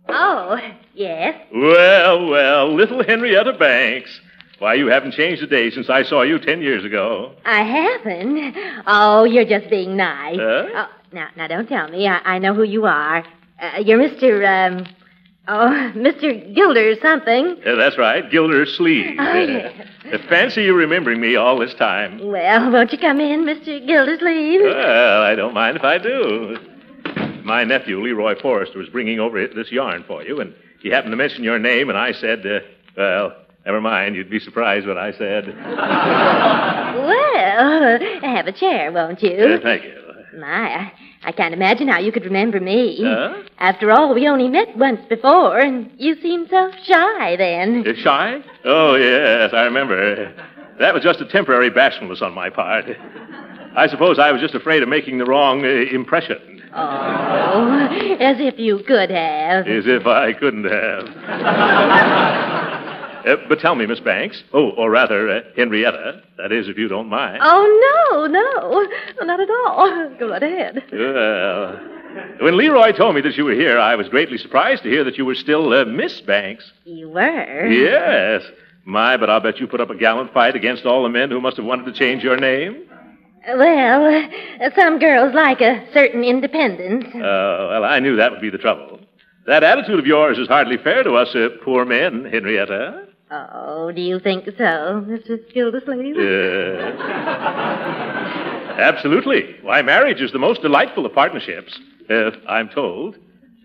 Oh, 0.08 0.58
yes. 0.94 1.40
Well, 1.54 2.26
well, 2.28 2.74
little 2.74 3.02
Henrietta 3.02 3.54
Banks. 3.54 4.20
Why, 4.60 4.74
you 4.74 4.88
haven't 4.88 5.12
changed 5.14 5.42
a 5.42 5.46
day 5.46 5.70
since 5.70 5.88
I 5.88 6.02
saw 6.02 6.20
you 6.20 6.38
ten 6.38 6.60
years 6.60 6.84
ago. 6.84 7.32
I 7.46 7.62
haven't. 7.62 8.54
Oh, 8.86 9.24
you're 9.24 9.46
just 9.46 9.70
being 9.70 9.96
nice. 9.96 10.36
Huh? 10.38 10.66
Oh, 10.74 10.88
now, 11.12 11.28
now, 11.34 11.48
don't 11.48 11.66
tell 11.66 11.88
me. 11.88 12.06
I, 12.06 12.18
I 12.34 12.38
know 12.38 12.52
who 12.52 12.62
you 12.64 12.84
are. 12.84 13.24
Uh, 13.58 13.78
you're 13.82 13.98
Mr. 13.98 14.46
Um, 14.46 14.86
oh, 15.48 15.92
Mr. 15.96 16.54
Gilder 16.54 16.94
something. 17.00 17.56
Uh, 17.64 17.76
that's 17.76 17.96
right, 17.96 18.30
Gilder 18.30 18.66
Sleeve. 18.66 19.16
Oh, 19.18 19.34
yes. 19.34 19.86
Uh, 20.12 20.18
fancy 20.28 20.62
you 20.62 20.74
remembering 20.74 21.20
me 21.20 21.36
all 21.36 21.56
this 21.58 21.74
time. 21.74 22.18
Well, 22.26 22.72
won't 22.72 22.90
you 22.90 22.98
come 22.98 23.20
in, 23.20 23.44
Mr. 23.44 23.86
Gildersleeve? 23.86 24.62
Well, 24.62 25.22
I 25.22 25.36
don't 25.36 25.54
mind 25.54 25.76
if 25.76 25.84
I 25.84 25.98
do. 25.98 26.56
My 27.44 27.62
nephew, 27.64 28.00
Leroy 28.02 28.34
Forrester, 28.40 28.78
was 28.78 28.88
bringing 28.88 29.20
over 29.20 29.46
this 29.46 29.70
yarn 29.70 30.02
for 30.08 30.24
you, 30.24 30.40
and 30.40 30.52
he 30.80 30.88
happened 30.88 31.12
to 31.12 31.16
mention 31.16 31.44
your 31.44 31.60
name, 31.60 31.90
and 31.90 31.98
I 31.98 32.10
said, 32.12 32.44
uh, 32.44 32.58
well, 32.96 33.36
never 33.64 33.80
mind. 33.80 34.16
You'd 34.16 34.30
be 34.30 34.40
surprised 34.40 34.86
what 34.86 34.98
I 34.98 35.12
said. 35.12 35.46
Well, 36.90 37.98
have 38.22 38.46
a 38.46 38.52
chair, 38.52 38.90
won't 38.92 39.22
you? 39.22 39.30
Uh, 39.32 39.58
thank 39.62 39.84
you. 39.84 39.94
My, 40.38 40.76
I, 40.76 40.92
I 41.24 41.32
can't 41.32 41.54
imagine 41.54 41.88
how 41.88 41.98
you 41.98 42.12
could 42.12 42.24
remember 42.24 42.60
me. 42.60 42.98
Huh? 43.02 43.42
After 43.58 43.90
all, 43.90 44.14
we 44.14 44.28
only 44.28 44.48
met 44.48 44.76
once 44.76 45.00
before, 45.08 45.58
and 45.58 45.90
you 45.96 46.20
seemed 46.20 46.48
so 46.50 46.70
shy 46.84 47.36
then. 47.36 47.84
Uh, 47.86 47.92
shy? 47.96 48.40
Oh, 48.64 48.94
yes, 48.96 49.52
I 49.52 49.62
remember. 49.62 50.32
That 50.78 50.94
was 50.94 51.02
just 51.02 51.20
a 51.20 51.26
temporary 51.26 51.70
bashfulness 51.70 52.22
on 52.22 52.32
my 52.34 52.50
part. 52.50 52.84
I 53.76 53.86
suppose 53.88 54.18
I 54.18 54.30
was 54.32 54.40
just 54.40 54.54
afraid 54.54 54.82
of 54.82 54.88
making 54.88 55.18
the 55.18 55.24
wrong 55.26 55.64
uh, 55.64 55.68
impression. 55.68 56.62
Oh, 56.74 57.88
as 58.20 58.36
if 58.40 58.58
you 58.58 58.78
could 58.86 59.10
have. 59.10 59.66
As 59.66 59.84
if 59.86 60.06
I 60.06 60.32
couldn't 60.32 60.64
have. 60.64 61.06
Uh, 63.26 63.36
but 63.48 63.60
tell 63.60 63.74
me, 63.74 63.86
Miss 63.86 64.00
Banks, 64.00 64.42
oh, 64.52 64.70
or 64.70 64.90
rather, 64.90 65.28
uh, 65.28 65.40
Henrietta, 65.56 66.22
that 66.38 66.52
is, 66.52 66.68
if 66.68 66.76
you 66.78 66.88
don't 66.88 67.08
mind. 67.08 67.38
Oh, 67.42 68.08
no, 68.10 68.26
no, 68.26 69.24
not 69.26 69.40
at 69.40 69.50
all. 69.50 70.14
Go 70.18 70.28
right 70.30 70.42
ahead. 70.42 70.82
Well, 70.92 71.80
when 72.40 72.56
Leroy 72.56 72.92
told 72.92 73.14
me 73.14 73.20
that 73.20 73.36
you 73.36 73.44
were 73.44 73.54
here, 73.54 73.78
I 73.78 73.94
was 73.94 74.08
greatly 74.08 74.38
surprised 74.38 74.82
to 74.82 74.88
hear 74.90 75.04
that 75.04 75.16
you 75.18 75.24
were 75.24 75.34
still 75.34 75.72
uh, 75.72 75.84
Miss 75.84 76.20
Banks. 76.20 76.70
You 76.84 77.10
were? 77.10 77.66
Yes. 77.66 78.42
My, 78.84 79.16
but 79.16 79.30
I'll 79.30 79.40
bet 79.40 79.58
you 79.60 79.66
put 79.66 79.80
up 79.80 79.90
a 79.90 79.96
gallant 79.96 80.32
fight 80.32 80.56
against 80.56 80.86
all 80.86 81.02
the 81.02 81.08
men 81.08 81.30
who 81.30 81.40
must 81.40 81.56
have 81.58 81.66
wanted 81.66 81.84
to 81.86 81.92
change 81.92 82.24
your 82.24 82.36
name. 82.36 82.86
Well, 83.46 84.24
uh, 84.60 84.70
some 84.74 84.98
girls 84.98 85.34
like 85.34 85.60
a 85.60 85.86
certain 85.92 86.24
independence. 86.24 87.06
Oh, 87.14 87.68
well, 87.70 87.84
I 87.84 87.98
knew 88.00 88.16
that 88.16 88.30
would 88.32 88.40
be 88.40 88.50
the 88.50 88.58
trouble. 88.58 89.00
That 89.46 89.62
attitude 89.64 89.98
of 89.98 90.06
yours 90.06 90.38
is 90.38 90.48
hardly 90.48 90.76
fair 90.76 91.02
to 91.02 91.14
us 91.14 91.34
uh, 91.34 91.48
poor 91.64 91.84
men, 91.84 92.24
Henrietta. 92.30 93.06
Oh, 93.32 93.92
do 93.92 94.00
you 94.00 94.18
think 94.18 94.44
so, 94.46 95.04
Mr. 95.06 95.38
Gildersleeve? 95.54 96.16
Yes. 96.16 96.96
Absolutely. 98.78 99.56
Why, 99.62 99.82
marriage 99.82 100.20
is 100.20 100.32
the 100.32 100.38
most 100.38 100.62
delightful 100.62 101.06
of 101.06 101.12
partnerships, 101.14 101.78
uh, 102.08 102.30
I'm 102.48 102.68
told. 102.68 103.16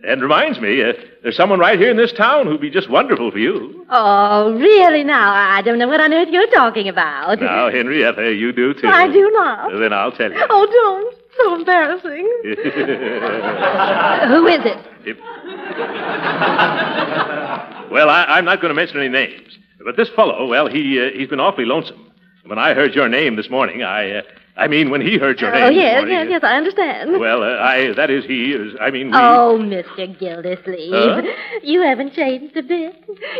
And 0.03 0.21
reminds 0.21 0.59
me, 0.59 0.83
uh, 0.83 0.93
there's 1.23 1.35
someone 1.35 1.57
right 1.57 1.79
here 1.79 1.89
in 1.89 1.97
this 1.97 2.13
town 2.13 2.45
who'd 2.45 2.61
be 2.61 2.69
just 2.69 2.91
wonderful 2.91 3.31
for 3.31 3.39
you. 3.39 3.87
Oh, 3.89 4.53
really 4.53 5.03
now? 5.03 5.33
I 5.33 5.63
don't 5.63 5.79
know 5.79 5.87
what 5.87 5.99
on 5.99 6.13
earth 6.13 6.27
you're 6.31 6.45
talking 6.51 6.87
about. 6.87 7.41
Now, 7.41 7.71
Henrietta, 7.71 8.33
you 8.35 8.51
do 8.51 8.75
too. 8.75 8.87
I 8.87 9.07
do 9.11 9.31
not. 9.31 9.71
Then 9.79 9.93
I'll 9.93 10.11
tell 10.11 10.31
you. 10.31 10.45
Oh, 10.47 10.67
don't. 10.67 11.15
So 11.37 11.55
embarrassing. 11.55 12.27
Who 14.29 14.47
is 14.47 14.59
it? 14.63 14.77
If- 15.05 15.17
well, 17.91 18.09
I, 18.09 18.25
I'm 18.29 18.45
not 18.45 18.61
going 18.61 18.69
to 18.69 18.75
mention 18.75 18.99
any 18.99 19.09
names, 19.09 19.57
but 19.83 19.95
this 19.97 20.09
fellow, 20.15 20.47
well, 20.47 20.67
he 20.67 20.99
uh, 20.99 21.11
he's 21.17 21.27
been 21.29 21.39
awfully 21.39 21.65
lonesome. 21.65 22.11
When 22.45 22.59
I 22.59 22.73
heard 22.73 22.93
your 22.93 23.07
name 23.09 23.35
this 23.35 23.49
morning, 23.49 23.83
I 23.83 24.17
uh, 24.17 24.21
I 24.57 24.67
mean, 24.67 24.89
when 24.89 25.01
he 25.01 25.17
heard 25.17 25.41
your 25.41 25.51
name 25.51 25.63
oh, 25.63 25.69
yes, 25.69 25.99
morning, 25.99 26.13
yes, 26.13 26.27
yes, 26.29 26.43
I 26.43 26.55
understand. 26.55 27.19
Well, 27.19 27.43
uh, 27.43 27.57
I 27.57 27.91
that 27.95 28.09
is 28.09 28.23
he 28.23 28.53
is 28.53 28.73
I 28.79 28.89
mean 28.89 29.07
we. 29.07 29.17
Oh, 29.17 29.59
Mr. 29.61 30.17
Gildersleeve, 30.17 30.93
Huh? 30.93 31.21
you 31.61 31.81
haven't 31.81 32.13
changed 32.13 32.55
a 32.55 32.63
bit. 32.63 32.95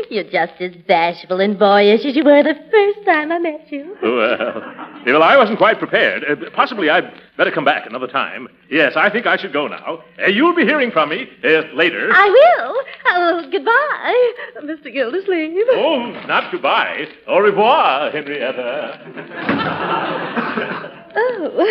You're 0.10 0.26
just 0.26 0.60
as 0.60 0.76
bashful 0.88 1.40
and 1.40 1.58
boyish 1.58 2.04
as 2.04 2.18
you 2.18 2.24
were 2.26 2.44
the 2.44 2.56
first 2.70 3.06
time 3.06 3.32
I 3.32 3.40
met 3.40 3.72
you. 3.72 3.96
Well, 4.02 4.62
well, 5.06 5.24
I 5.24 5.38
wasn't 5.38 5.58
quite 5.58 5.80
prepared. 5.80 6.26
Uh, 6.26 6.50
possibly 6.54 6.90
I'd 6.90 7.10
better 7.38 7.52
come 7.52 7.64
back 7.64 7.86
another 7.86 8.08
time. 8.08 8.50
Yes, 8.70 8.98
I 8.98 9.10
think 9.10 9.26
I 9.26 9.38
should 9.38 9.54
go 9.54 9.68
now. 9.68 10.04
Uh, 10.22 10.28
you'll 10.28 10.56
be 10.56 10.66
hearing 10.66 10.92
from 10.92 11.10
me 11.10 11.30
uh, 11.46 11.62
later. 11.74 12.10
I 12.12 12.28
will. 12.28 12.76
Oh, 13.08 13.48
goodbye, 13.52 14.34
Mr. 14.64 14.92
Gildersleeve. 14.92 15.66
Oh, 15.72 16.08
not 16.28 16.52
goodbye. 16.52 17.08
Au 17.28 17.40
revoir, 17.40 18.12
Henrietta. 18.12 19.00
Oh. 21.18 21.66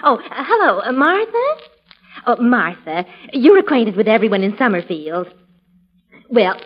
Oh, 0.00 0.16
uh, 0.16 0.20
hello, 0.30 0.80
uh, 0.80 0.92
Martha? 0.92 1.32
Oh, 2.26 2.36
Martha, 2.40 3.04
you're 3.32 3.58
acquainted 3.58 3.96
with 3.96 4.08
everyone 4.08 4.42
in 4.42 4.56
Summerfield. 4.56 5.28
Well, 6.30 6.60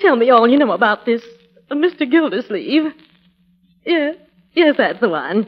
tell 0.00 0.16
me 0.16 0.30
all 0.30 0.48
you 0.48 0.58
know 0.58 0.72
about 0.72 1.06
this 1.06 1.22
uh, 1.70 1.74
Mr. 1.74 2.10
Gildersleeve. 2.10 2.92
Yes, 3.86 4.16
yes, 4.54 4.74
that's 4.76 5.00
the 5.00 5.08
one. 5.08 5.46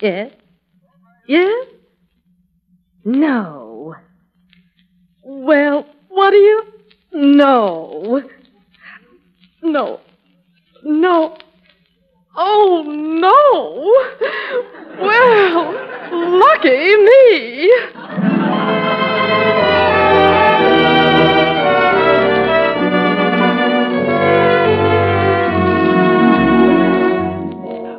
Yes, 0.00 0.32
yes. 1.26 1.66
No. 3.06 3.94
Well, 5.22 5.86
what 6.08 6.32
do 6.32 6.36
you? 6.38 6.62
No. 7.12 8.20
No. 9.62 10.00
No. 10.82 11.36
Oh, 12.36 12.82
no. 12.84 13.94
Well, 15.00 15.72
lucky 16.40 16.96
me. 16.96 17.70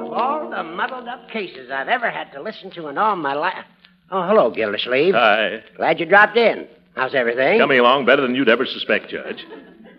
Of 0.01 0.11
all 0.11 0.49
the 0.49 0.63
muddled 0.63 1.07
up 1.07 1.29
cases 1.29 1.71
I've 1.71 1.87
ever 1.87 2.11
had 2.11 2.33
to 2.33 2.41
listen 2.41 2.71
to 2.71 2.89
in 2.89 2.97
all 2.97 3.15
my 3.15 3.33
life. 3.33 3.63
Oh, 4.09 4.25
hello, 4.25 4.49
Gildersleeve. 4.49 5.13
Hi. 5.13 5.61
Glad 5.75 5.99
you 5.99 6.05
dropped 6.05 6.37
in. 6.37 6.67
How's 6.95 7.13
everything? 7.13 7.59
Coming 7.59 7.79
along 7.79 8.05
better 8.05 8.21
than 8.21 8.35
you'd 8.35 8.49
ever 8.49 8.65
suspect, 8.65 9.09
Judge. 9.09 9.45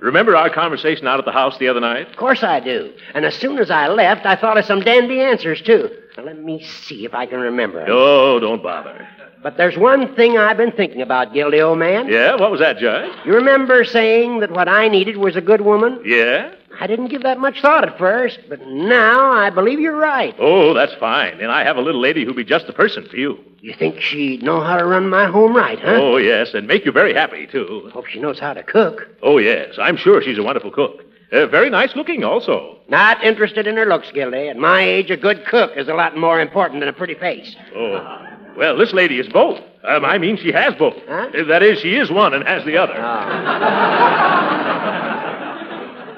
Remember 0.00 0.34
our 0.36 0.48
conversation 0.48 1.06
out 1.06 1.18
at 1.18 1.24
the 1.24 1.32
house 1.32 1.58
the 1.58 1.68
other 1.68 1.80
night? 1.80 2.08
Of 2.08 2.16
course 2.16 2.42
I 2.42 2.60
do. 2.60 2.92
And 3.14 3.24
as 3.24 3.34
soon 3.34 3.58
as 3.58 3.70
I 3.70 3.88
left, 3.88 4.24
I 4.26 4.36
thought 4.36 4.56
of 4.56 4.64
some 4.64 4.80
dandy 4.80 5.20
answers, 5.20 5.60
too. 5.60 5.90
Now, 6.16 6.24
let 6.24 6.38
me 6.38 6.62
see 6.62 7.04
if 7.04 7.14
I 7.14 7.26
can 7.26 7.40
remember. 7.40 7.84
Oh, 7.88 8.38
don't 8.40 8.62
bother. 8.62 9.06
But 9.42 9.56
there's 9.56 9.76
one 9.76 10.14
thing 10.16 10.38
I've 10.38 10.56
been 10.56 10.72
thinking 10.72 11.02
about, 11.02 11.32
Gildy, 11.32 11.60
old 11.60 11.78
man. 11.78 12.08
Yeah, 12.08 12.34
what 12.36 12.50
was 12.50 12.60
that, 12.60 12.78
Judge? 12.78 13.12
You 13.24 13.34
remember 13.34 13.84
saying 13.84 14.40
that 14.40 14.50
what 14.50 14.68
I 14.68 14.88
needed 14.88 15.16
was 15.16 15.36
a 15.36 15.40
good 15.40 15.60
woman? 15.60 16.00
Yeah? 16.04 16.52
I 16.80 16.86
didn't 16.86 17.08
give 17.08 17.22
that 17.24 17.38
much 17.40 17.60
thought 17.60 17.86
at 17.88 17.98
first, 17.98 18.38
but 18.48 18.64
now 18.66 19.32
I 19.32 19.50
believe 19.50 19.80
you're 19.80 19.96
right. 19.96 20.34
Oh, 20.38 20.74
that's 20.74 20.94
fine. 20.94 21.40
And 21.40 21.50
I 21.50 21.64
have 21.64 21.76
a 21.76 21.80
little 21.80 22.00
lady 22.00 22.24
who'll 22.24 22.34
be 22.34 22.44
just 22.44 22.66
the 22.66 22.72
person 22.72 23.06
for 23.08 23.16
you. 23.16 23.38
You 23.60 23.74
think 23.74 24.00
she'd 24.00 24.42
know 24.42 24.60
how 24.60 24.76
to 24.76 24.84
run 24.84 25.08
my 25.08 25.26
home 25.26 25.56
right, 25.56 25.78
huh? 25.80 25.98
Oh, 26.00 26.16
yes, 26.18 26.54
and 26.54 26.68
make 26.68 26.84
you 26.84 26.92
very 26.92 27.12
happy, 27.14 27.46
too. 27.48 27.90
Hope 27.92 28.06
she 28.06 28.20
knows 28.20 28.38
how 28.38 28.52
to 28.52 28.62
cook. 28.62 29.08
Oh, 29.22 29.38
yes, 29.38 29.74
I'm 29.78 29.96
sure 29.96 30.22
she's 30.22 30.38
a 30.38 30.42
wonderful 30.42 30.70
cook. 30.70 31.04
Uh, 31.32 31.46
very 31.46 31.68
nice 31.68 31.96
looking, 31.96 32.22
also. 32.22 32.78
Not 32.88 33.22
interested 33.24 33.66
in 33.66 33.76
her 33.76 33.86
looks, 33.86 34.12
Gildy. 34.12 34.48
At 34.48 34.56
my 34.56 34.82
age, 34.82 35.10
a 35.10 35.16
good 35.16 35.44
cook 35.46 35.72
is 35.76 35.88
a 35.88 35.94
lot 35.94 36.16
more 36.16 36.40
important 36.40 36.80
than 36.80 36.88
a 36.88 36.92
pretty 36.92 37.14
face. 37.14 37.56
Oh. 37.74 38.24
Well, 38.56 38.76
this 38.76 38.92
lady 38.92 39.18
is 39.18 39.28
both. 39.28 39.58
Um, 39.84 40.04
I 40.04 40.18
mean, 40.18 40.36
she 40.36 40.52
has 40.52 40.74
both. 40.76 40.94
Huh? 41.08 41.30
Uh, 41.36 41.44
That 41.44 41.62
is, 41.62 41.80
she 41.80 41.96
is 41.96 42.10
one 42.10 42.34
and 42.34 42.46
has 42.46 42.64
the 42.64 42.76
other. 42.76 42.94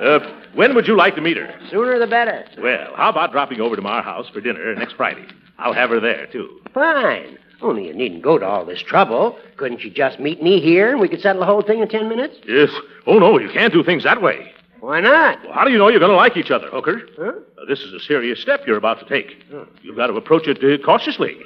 Uh, 0.01 0.40
when 0.55 0.75
would 0.75 0.87
you 0.89 0.97
like 0.97 1.15
to 1.17 1.21
meet 1.21 1.37
her? 1.37 1.55
Sooner 1.71 1.99
the 1.99 2.07
better. 2.07 2.45
Well, 2.59 2.93
how 2.97 3.09
about 3.11 3.33
dropping 3.33 3.61
over 3.61 3.77
to 3.77 3.83
our 3.83 4.03
house 4.03 4.29
for 4.31 4.41
dinner 4.41 4.75
next 4.75 4.95
Friday? 4.95 5.27
I'll 5.59 5.73
have 5.73 5.91
her 5.91 6.01
there, 6.01 6.27
too. 6.27 6.61
Fine. 6.73 7.39
Only 7.63 7.89
you 7.89 7.95
needn't 7.95 8.23
go 8.23 8.39
to 8.39 8.47
all 8.47 8.65
this 8.65 8.81
trouble. 8.81 9.39
Couldn't 9.59 9.85
you 9.85 9.91
just 9.91 10.19
meet 10.19 10.43
me 10.43 10.61
here 10.61 10.91
and 10.91 11.01
we 11.01 11.09
could 11.09 11.21
settle 11.21 11.41
the 11.41 11.47
whole 11.47 11.61
thing 11.63 11.81
in 11.81 11.89
ten 11.89 12.09
minutes? 12.09 12.37
Yes. 12.49 12.71
Oh, 13.07 13.19
no, 13.19 13.39
you 13.39 13.51
can't 13.51 13.73
do 13.73 13.83
things 13.85 14.05
that 14.05 14.23
way. 14.23 14.51
Why 14.81 15.01
not? 15.01 15.43
Well, 15.45 15.53
how 15.53 15.65
do 15.65 15.71
you 15.71 15.77
know 15.77 15.89
you're 15.89 16.01
going 16.01 16.11
to 16.11 16.17
like 16.17 16.39
each 16.39 16.51
other, 16.51 16.69
Hooker? 16.69 17.03
Huh? 17.19 17.33
Uh, 17.61 17.65
this 17.69 17.81
is 17.81 17.93
a 17.93 18.01
serious 18.01 18.41
step 18.41 18.63
you're 18.67 18.79
about 18.79 18.99
to 19.01 19.05
take. 19.07 19.37
Huh. 19.53 19.67
You've 19.83 19.97
got 19.97 20.07
to 20.07 20.15
approach 20.15 20.49
it 20.49 20.65
uh, 20.65 20.83
cautiously. 20.83 21.37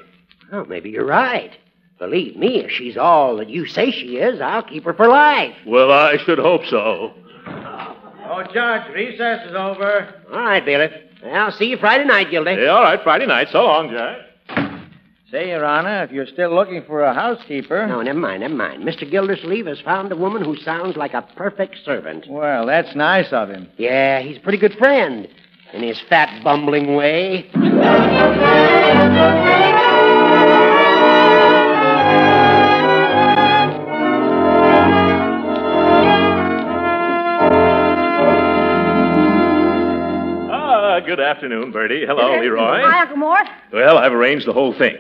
Oh, 0.52 0.64
maybe 0.66 0.90
you're 0.90 1.04
right. 1.04 1.50
Believe 1.99 2.37
me, 2.37 2.61
if 2.61 2.70
she's 2.70 2.96
all 2.96 3.37
that 3.38 3.49
you 3.49 3.66
say 3.66 3.90
she 3.90 4.18
is, 4.18 4.40
I'll 4.40 4.62
keep 4.62 4.84
her 4.84 4.94
for 4.94 5.08
life. 5.08 5.56
Well, 5.66 5.90
I 5.90 6.16
should 6.18 6.38
hope 6.38 6.64
so. 6.66 7.12
Oh, 8.26 8.43
Judge, 8.52 8.93
recess 8.95 9.47
is 9.49 9.54
over. 9.54 10.14
All 10.33 10.40
right, 10.40 10.64
bailiff. 10.64 10.93
I'll 11.33 11.52
see 11.52 11.66
you 11.66 11.76
Friday 11.78 12.04
night, 12.04 12.31
Gildy. 12.31 12.52
Yeah, 12.62 12.69
all 12.69 12.83
right, 12.83 13.00
Friday 13.02 13.26
night. 13.26 13.49
So 13.52 13.64
long, 13.64 13.90
Judge. 13.90 14.19
Say, 15.31 15.49
Your 15.50 15.64
Honor, 15.64 16.04
if 16.04 16.12
you're 16.12 16.26
still 16.26 16.54
looking 16.54 16.85
for 16.87 17.02
a 17.02 17.12
housekeeper. 17.12 17.87
No, 17.87 18.00
never 18.02 18.19
mind, 18.19 18.40
never 18.43 18.54
mind. 18.54 18.85
Mr. 18.85 19.11
Gildersleeve 19.11 19.66
has 19.66 19.81
found 19.81 20.12
a 20.12 20.16
woman 20.16 20.45
who 20.45 20.57
sounds 20.59 20.97
like 20.97 21.12
a 21.12 21.23
perfect 21.37 21.76
servant. 21.85 22.26
Well, 22.28 22.66
that's 22.66 22.95
nice 22.95 23.33
of 23.33 23.49
him. 23.49 23.69
Yeah, 23.76 24.21
he's 24.21 24.37
a 24.37 24.40
pretty 24.40 24.59
good 24.59 24.75
friend. 24.75 25.26
In 25.73 25.83
his 25.83 26.00
fat, 26.09 26.45
bumbling 26.45 26.95
way. 26.95 27.50
good 41.16 41.25
afternoon, 41.25 41.71
Birdie. 41.71 42.04
Hello, 42.04 42.40
Leroy. 42.40 42.80
Hi, 42.83 43.02
Uncle 43.02 43.18
Mort. 43.18 43.47
Well, 43.73 43.99
I've 43.99 44.12
arranged 44.12 44.49
the 44.49 44.52
whole 44.52 44.76
thing. 44.76 44.97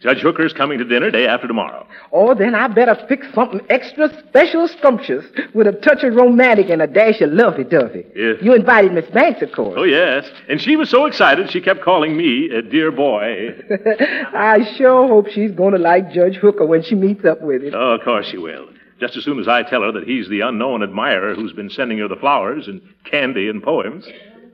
Judge 0.00 0.20
Hooker's 0.20 0.54
coming 0.54 0.78
to 0.78 0.84
dinner 0.84 1.10
day 1.10 1.26
after 1.26 1.46
tomorrow. 1.46 1.86
Oh, 2.10 2.34
then 2.34 2.54
I 2.54 2.68
better 2.68 2.96
fix 3.06 3.26
something 3.34 3.60
extra 3.68 4.08
special 4.28 4.66
scrumptious 4.68 5.26
with 5.54 5.66
a 5.66 5.72
touch 5.72 6.04
of 6.04 6.14
romantic 6.14 6.70
and 6.70 6.80
a 6.80 6.86
dash 6.86 7.20
of 7.20 7.32
lovey-dovey. 7.32 8.06
Yeah. 8.16 8.32
You 8.40 8.54
invited 8.54 8.92
Miss 8.92 9.10
Banks, 9.10 9.42
of 9.42 9.52
course. 9.52 9.74
Oh, 9.76 9.82
yes. 9.82 10.30
And 10.48 10.58
she 10.58 10.76
was 10.76 10.88
so 10.88 11.04
excited 11.04 11.50
she 11.50 11.60
kept 11.60 11.82
calling 11.82 12.16
me 12.16 12.48
a 12.48 12.62
dear 12.62 12.90
boy. 12.90 13.50
I 14.34 14.74
sure 14.78 15.06
hope 15.06 15.28
she's 15.28 15.50
going 15.50 15.74
to 15.74 15.78
like 15.78 16.12
Judge 16.12 16.36
Hooker 16.36 16.64
when 16.64 16.82
she 16.82 16.94
meets 16.94 17.26
up 17.26 17.42
with 17.42 17.62
him. 17.62 17.74
Oh, 17.74 17.96
of 17.96 18.00
course 18.02 18.26
she 18.28 18.38
will. 18.38 18.68
Just 19.00 19.16
as 19.16 19.24
soon 19.24 19.38
as 19.38 19.46
I 19.46 19.62
tell 19.62 19.82
her 19.82 19.92
that 19.92 20.08
he's 20.08 20.28
the 20.28 20.40
unknown 20.40 20.82
admirer 20.82 21.34
who's 21.34 21.52
been 21.52 21.70
sending 21.70 21.98
her 21.98 22.08
the 22.08 22.16
flowers 22.16 22.66
and 22.66 22.80
candy 23.04 23.48
and 23.48 23.62
poems. 23.62 24.06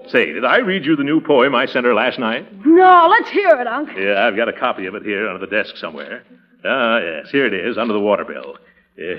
Say, 0.08 0.32
did 0.32 0.44
I 0.44 0.58
read 0.58 0.84
you 0.84 0.96
the 0.96 1.04
new 1.04 1.20
poem 1.20 1.54
I 1.54 1.66
sent 1.66 1.87
her 1.87 1.94
last 1.94 2.18
night? 2.18 2.46
No, 2.66 3.06
let's 3.11 3.30
hear 3.30 3.49
it, 3.61 3.66
Unc. 3.66 3.90
Yeah, 3.96 4.26
I've 4.26 4.37
got 4.37 4.49
a 4.49 4.52
copy 4.52 4.87
of 4.87 4.94
it 4.94 5.02
here 5.02 5.28
under 5.28 5.44
the 5.44 5.50
desk 5.50 5.76
somewhere. 5.76 6.25
Ah, 6.64 6.99
yes, 6.99 7.30
here 7.30 7.46
it 7.46 7.54
is, 7.54 7.78
under 7.78 7.92
the 7.94 8.00
water 8.00 8.25
bill. 8.25 8.56
Yeah. 8.96 9.14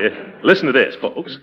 Yeah, 0.00 0.30
Listen 0.42 0.66
to 0.66 0.72
this, 0.72 0.94
folks. 0.96 1.38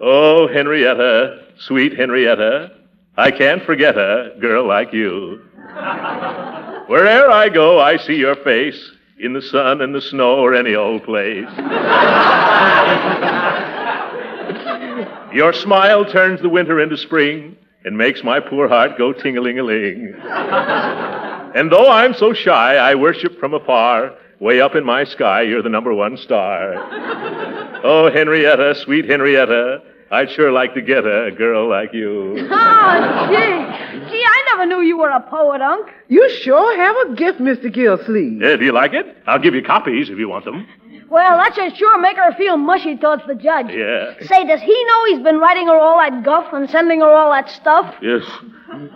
Oh, 0.00 0.48
Henrietta, 0.48 1.44
sweet 1.58 1.96
Henrietta, 1.96 2.72
I 3.16 3.30
can't 3.30 3.62
forget 3.64 3.96
a 3.96 4.34
girl 4.40 4.66
like 4.66 4.92
you. 4.92 5.42
Where'er 6.88 7.30
I 7.30 7.48
go, 7.52 7.80
I 7.80 7.96
see 7.98 8.14
your 8.16 8.36
face, 8.36 8.90
in 9.18 9.32
the 9.32 9.42
sun 9.42 9.80
and 9.80 9.94
the 9.94 10.00
snow 10.00 10.36
or 10.40 10.54
any 10.54 10.74
old 10.74 11.04
place. 11.04 11.46
Your 15.34 15.52
smile 15.52 16.04
turns 16.04 16.40
the 16.42 16.48
winter 16.48 16.80
into 16.80 16.96
spring 16.96 17.56
and 17.84 17.96
makes 17.98 18.22
my 18.22 18.38
poor 18.40 18.68
heart 18.68 18.96
go 18.98 19.12
ting-a-ling-a-ling. 19.12 20.14
And 21.54 21.70
though 21.70 21.90
I'm 21.90 22.14
so 22.14 22.32
shy, 22.32 22.76
I 22.76 22.94
worship 22.94 23.38
from 23.38 23.52
afar. 23.52 24.14
Way 24.40 24.62
up 24.62 24.74
in 24.74 24.84
my 24.86 25.04
sky, 25.04 25.42
you're 25.42 25.60
the 25.62 25.68
number 25.68 25.92
one 25.92 26.16
star. 26.16 26.72
Oh, 27.84 28.08
Henrietta, 28.12 28.76
sweet 28.76 29.06
Henrietta, 29.06 29.82
I'd 30.12 30.30
sure 30.30 30.52
like 30.52 30.72
to 30.74 30.80
get 30.80 31.04
a 31.04 31.32
girl 31.36 31.68
like 31.68 31.92
you. 31.92 32.36
Oh, 32.48 33.26
gee. 33.28 34.08
Gee, 34.08 34.24
I 34.24 34.42
never 34.54 34.66
knew 34.66 34.82
you 34.82 34.96
were 34.96 35.10
a 35.10 35.20
poet, 35.20 35.60
Unc. 35.60 35.88
You 36.08 36.30
sure 36.42 36.76
have 36.76 36.94
a 37.10 37.14
gift, 37.16 37.40
Mr. 37.40 37.74
Gillsleeve. 37.74 38.40
Yeah, 38.40 38.54
do 38.54 38.64
you 38.64 38.70
like 38.72 38.92
it? 38.94 39.16
I'll 39.26 39.40
give 39.40 39.54
you 39.56 39.62
copies 39.64 40.10
if 40.10 40.16
you 40.18 40.28
want 40.28 40.44
them. 40.44 40.64
Well, 41.12 41.36
that 41.36 41.54
should 41.54 41.76
sure 41.76 42.00
make 42.00 42.16
her 42.16 42.32
feel 42.36 42.56
mushy 42.56 42.96
towards 42.96 43.26
the 43.26 43.34
judge. 43.34 43.66
Yeah. 43.68 44.14
Say, 44.26 44.46
does 44.46 44.62
he 44.62 44.84
know 44.86 45.04
he's 45.08 45.22
been 45.22 45.38
writing 45.38 45.66
her 45.66 45.76
all 45.76 45.98
that 45.98 46.24
guff 46.24 46.50
and 46.54 46.70
sending 46.70 47.00
her 47.00 47.06
all 47.06 47.30
that 47.32 47.50
stuff? 47.50 47.94
Yes. 48.00 48.22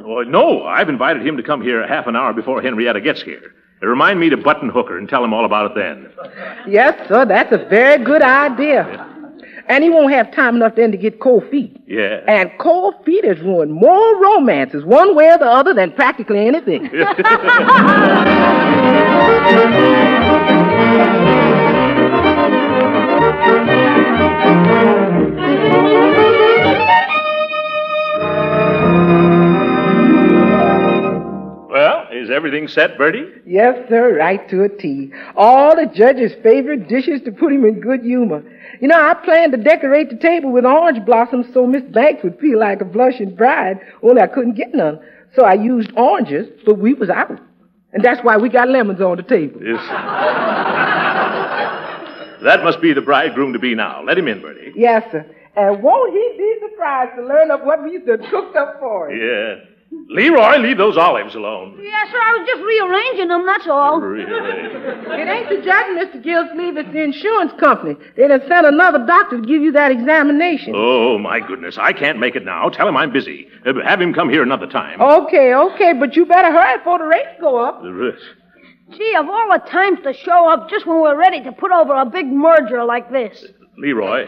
Oh, 0.02 0.22
no, 0.22 0.64
I've 0.64 0.88
invited 0.88 1.26
him 1.26 1.36
to 1.36 1.42
come 1.42 1.60
here 1.60 1.86
half 1.86 2.06
an 2.06 2.16
hour 2.16 2.32
before 2.32 2.62
Henrietta 2.62 3.02
gets 3.02 3.22
here. 3.22 3.52
Remind 3.82 4.18
me 4.18 4.30
to 4.30 4.38
button 4.38 4.70
Hooker 4.70 4.96
and 4.96 5.06
tell 5.06 5.22
him 5.22 5.34
all 5.34 5.44
about 5.44 5.72
it 5.72 5.74
then. 5.74 6.10
Yes, 6.66 7.06
sir, 7.06 7.26
that's 7.26 7.52
a 7.52 7.58
very 7.68 8.02
good 8.02 8.22
idea. 8.22 9.12
And 9.68 9.84
he 9.84 9.90
won't 9.90 10.14
have 10.14 10.32
time 10.32 10.56
enough 10.56 10.74
then 10.76 10.92
to 10.92 10.96
get 10.96 11.20
cold 11.20 11.44
feet. 11.50 11.76
Yeah. 11.86 12.20
And 12.26 12.50
cold 12.58 12.94
feet 13.04 13.26
has 13.26 13.38
ruined 13.40 13.74
more 13.74 14.22
romances, 14.22 14.86
one 14.86 15.14
way 15.14 15.28
or 15.28 15.36
the 15.36 15.44
other, 15.44 15.74
than 15.74 15.92
practically 15.92 16.46
anything. 16.46 16.88
Well, 31.68 32.06
is 32.10 32.30
everything 32.30 32.68
set, 32.68 32.96
Birdie? 32.96 33.26
yes, 33.44 33.76
sir, 33.88 34.16
right 34.16 34.48
to 34.48 34.62
a 34.64 34.68
T. 34.68 35.12
All 35.36 35.76
the 35.76 35.86
judge's 35.94 36.32
favorite 36.42 36.88
dishes 36.88 37.20
to 37.24 37.32
put 37.32 37.52
him 37.52 37.64
in 37.64 37.80
good 37.80 38.00
humor. 38.02 38.42
You 38.80 38.88
know, 38.88 38.98
I 38.98 39.14
planned 39.14 39.52
to 39.52 39.58
decorate 39.58 40.08
the 40.10 40.16
table 40.16 40.52
with 40.52 40.64
orange 40.64 41.04
blossoms 41.04 41.46
so 41.52 41.66
Miss 41.66 41.82
Banks 41.82 42.22
would 42.22 42.38
feel 42.38 42.58
like 42.58 42.80
a 42.80 42.84
blushing 42.84 43.34
bride, 43.34 43.80
only 44.02 44.22
I 44.22 44.26
couldn't 44.28 44.54
get 44.54 44.74
none. 44.74 45.00
So 45.34 45.44
I 45.44 45.54
used 45.54 45.90
oranges, 45.96 46.46
but 46.64 46.78
we 46.78 46.94
was 46.94 47.10
out. 47.10 47.38
And 47.92 48.02
that's 48.02 48.20
why 48.22 48.36
we 48.36 48.48
got 48.48 48.68
lemons 48.68 49.00
on 49.00 49.16
the 49.18 49.22
table. 49.22 49.60
Yes. 49.62 50.92
that 52.42 52.62
must 52.64 52.80
be 52.80 52.92
the 52.92 53.00
bridegroom 53.00 53.52
to 53.52 53.58
be 53.58 53.74
now. 53.74 54.02
Let 54.02 54.18
him 54.18 54.28
in, 54.28 54.40
Birdie. 54.40 54.72
Yes, 54.74 55.02
sir. 55.10 55.26
And 55.56 55.82
won't 55.82 56.12
he 56.12 56.34
be 56.36 56.54
surprised 56.68 57.16
to 57.16 57.22
learn 57.22 57.50
of 57.50 57.62
what 57.62 57.82
we 57.82 57.98
done 57.98 58.24
cooked 58.30 58.56
up 58.56 58.78
for 58.78 59.10
him? 59.10 59.18
Yeah. 59.18 59.64
Leroy, 60.08 60.58
leave 60.58 60.76
those 60.76 60.96
olives 60.96 61.34
alone. 61.34 61.78
Yes, 61.80 62.10
sir, 62.10 62.18
I 62.18 62.36
was 62.38 62.46
just 62.46 62.62
rearranging 62.62 63.28
them, 63.28 63.46
that's 63.46 63.66
all. 63.66 64.00
Really? 64.00 64.24
It 64.24 65.28
ain't 65.28 65.48
the 65.48 65.56
judge, 65.64 65.86
Mr. 65.96 66.22
Gillsleeve. 66.22 66.76
It's 66.76 66.92
the 66.92 67.02
insurance 67.02 67.52
company. 67.58 67.96
They 68.16 68.28
done 68.28 68.42
sent 68.46 68.66
another 68.66 69.04
doctor 69.06 69.40
to 69.40 69.46
give 69.46 69.62
you 69.62 69.72
that 69.72 69.92
examination. 69.92 70.74
Oh, 70.76 71.18
my 71.18 71.40
goodness. 71.40 71.78
I 71.78 71.92
can't 71.92 72.18
make 72.18 72.36
it 72.36 72.44
now. 72.44 72.68
Tell 72.68 72.86
him 72.88 72.96
I'm 72.96 73.12
busy. 73.12 73.48
Uh, 73.64 73.74
have 73.84 74.00
him 74.00 74.12
come 74.12 74.28
here 74.28 74.42
another 74.42 74.66
time. 74.66 75.00
Okay, 75.00 75.54
okay, 75.54 75.92
but 75.92 76.14
you 76.16 76.26
better 76.26 76.50
hurry 76.52 76.78
before 76.78 76.98
the 76.98 77.04
rates 77.06 77.30
go 77.40 77.64
up. 77.64 77.82
Gee, 78.90 79.14
of 79.18 79.28
all 79.28 79.48
the 79.52 79.58
times 79.68 79.98
to 80.04 80.12
show 80.12 80.48
up 80.48 80.70
just 80.70 80.86
when 80.86 81.00
we're 81.00 81.16
ready 81.18 81.42
to 81.42 81.52
put 81.52 81.72
over 81.72 81.94
a 81.94 82.06
big 82.06 82.26
merger 82.26 82.84
like 82.84 83.10
this. 83.10 83.44
Leroy, 83.78 84.26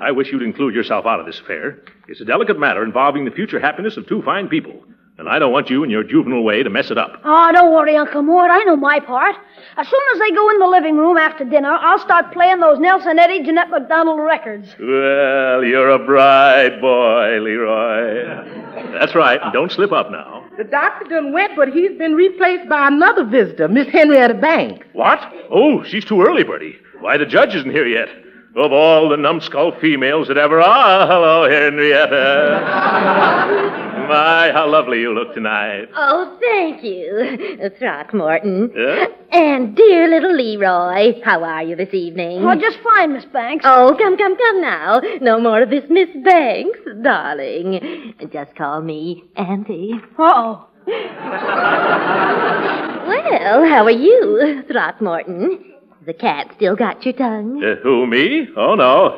I 0.00 0.10
wish 0.10 0.32
you'd 0.32 0.42
include 0.42 0.74
yourself 0.74 1.06
out 1.06 1.20
of 1.20 1.26
this 1.26 1.38
affair. 1.38 1.82
It's 2.08 2.20
a 2.20 2.24
delicate 2.24 2.58
matter 2.58 2.84
involving 2.84 3.24
the 3.24 3.30
future 3.30 3.60
happiness 3.60 3.96
of 3.96 4.08
two 4.08 4.20
fine 4.22 4.48
people. 4.48 4.82
And 5.18 5.28
I 5.28 5.38
don't 5.38 5.52
want 5.52 5.68
you 5.68 5.84
in 5.84 5.90
your 5.90 6.02
juvenile 6.02 6.42
way 6.42 6.62
to 6.62 6.70
mess 6.70 6.90
it 6.90 6.96
up. 6.96 7.20
Oh, 7.22 7.52
don't 7.52 7.72
worry, 7.72 7.96
Uncle 7.96 8.22
Mort. 8.22 8.50
I 8.50 8.64
know 8.64 8.76
my 8.76 8.98
part. 8.98 9.36
As 9.76 9.86
soon 9.86 10.00
as 10.14 10.18
they 10.18 10.30
go 10.30 10.50
in 10.50 10.58
the 10.58 10.66
living 10.66 10.96
room 10.96 11.16
after 11.18 11.44
dinner, 11.44 11.76
I'll 11.80 11.98
start 11.98 12.32
playing 12.32 12.60
those 12.60 12.78
Nelson 12.78 13.18
Eddy, 13.18 13.42
Jeanette 13.42 13.70
MacDonald 13.70 14.20
records. 14.20 14.74
Well, 14.80 15.64
you're 15.64 15.90
a 15.90 15.98
bright 15.98 16.80
boy, 16.80 17.40
Leroy. 17.40 18.92
That's 18.92 19.14
right. 19.14 19.40
Don't 19.52 19.70
slip 19.70 19.92
up 19.92 20.10
now. 20.10 20.44
The 20.56 20.64
doctor 20.64 21.04
done 21.08 21.32
went, 21.32 21.56
but 21.56 21.68
he's 21.68 21.96
been 21.98 22.14
replaced 22.14 22.68
by 22.68 22.88
another 22.88 23.24
visitor, 23.24 23.68
Miss 23.68 23.88
Henrietta 23.88 24.34
Banks. 24.34 24.86
What? 24.92 25.20
Oh, 25.50 25.84
she's 25.84 26.04
too 26.04 26.22
early, 26.22 26.42
Birdie. 26.42 26.78
Why, 27.00 27.16
the 27.18 27.26
judge 27.26 27.54
isn't 27.54 27.70
here 27.70 27.86
yet. 27.86 28.08
Of 28.54 28.70
all 28.70 29.08
the 29.08 29.16
numbskull 29.16 29.72
females 29.80 30.28
that 30.28 30.36
ever 30.36 30.60
are. 30.60 31.06
Hello, 31.06 31.48
Henrietta. 31.48 32.60
My, 34.08 34.50
how 34.52 34.68
lovely 34.68 35.00
you 35.00 35.14
look 35.14 35.32
tonight. 35.32 35.88
Oh, 35.96 36.36
thank 36.38 36.84
you, 36.84 37.70
Throckmorton. 37.78 38.70
Yeah? 38.76 39.06
And 39.30 39.74
dear 39.74 40.06
little 40.06 40.36
Leroy, 40.36 41.22
how 41.24 41.42
are 41.42 41.62
you 41.62 41.76
this 41.76 41.94
evening? 41.94 42.44
Oh, 42.44 42.54
just 42.54 42.76
fine, 42.84 43.14
Miss 43.14 43.24
Banks. 43.24 43.64
Oh, 43.66 43.96
come, 43.98 44.18
come, 44.18 44.36
come 44.36 44.60
now. 44.60 45.00
No 45.22 45.40
more 45.40 45.62
of 45.62 45.70
this 45.70 45.84
Miss 45.88 46.10
Banks, 46.22 46.78
darling. 47.02 48.12
Just 48.30 48.54
call 48.54 48.82
me 48.82 49.24
Auntie. 49.36 49.94
Uh-oh. 50.18 50.66
Well, 53.02 53.66
how 53.68 53.84
are 53.84 53.90
you, 53.90 54.62
Throckmorton? 54.70 55.71
The 56.04 56.12
cat 56.14 56.50
still 56.56 56.74
got 56.74 57.04
your 57.04 57.14
tongue? 57.14 57.62
Uh, 57.62 57.76
who, 57.82 58.06
me? 58.08 58.48
Oh, 58.56 58.74
no. 58.74 59.16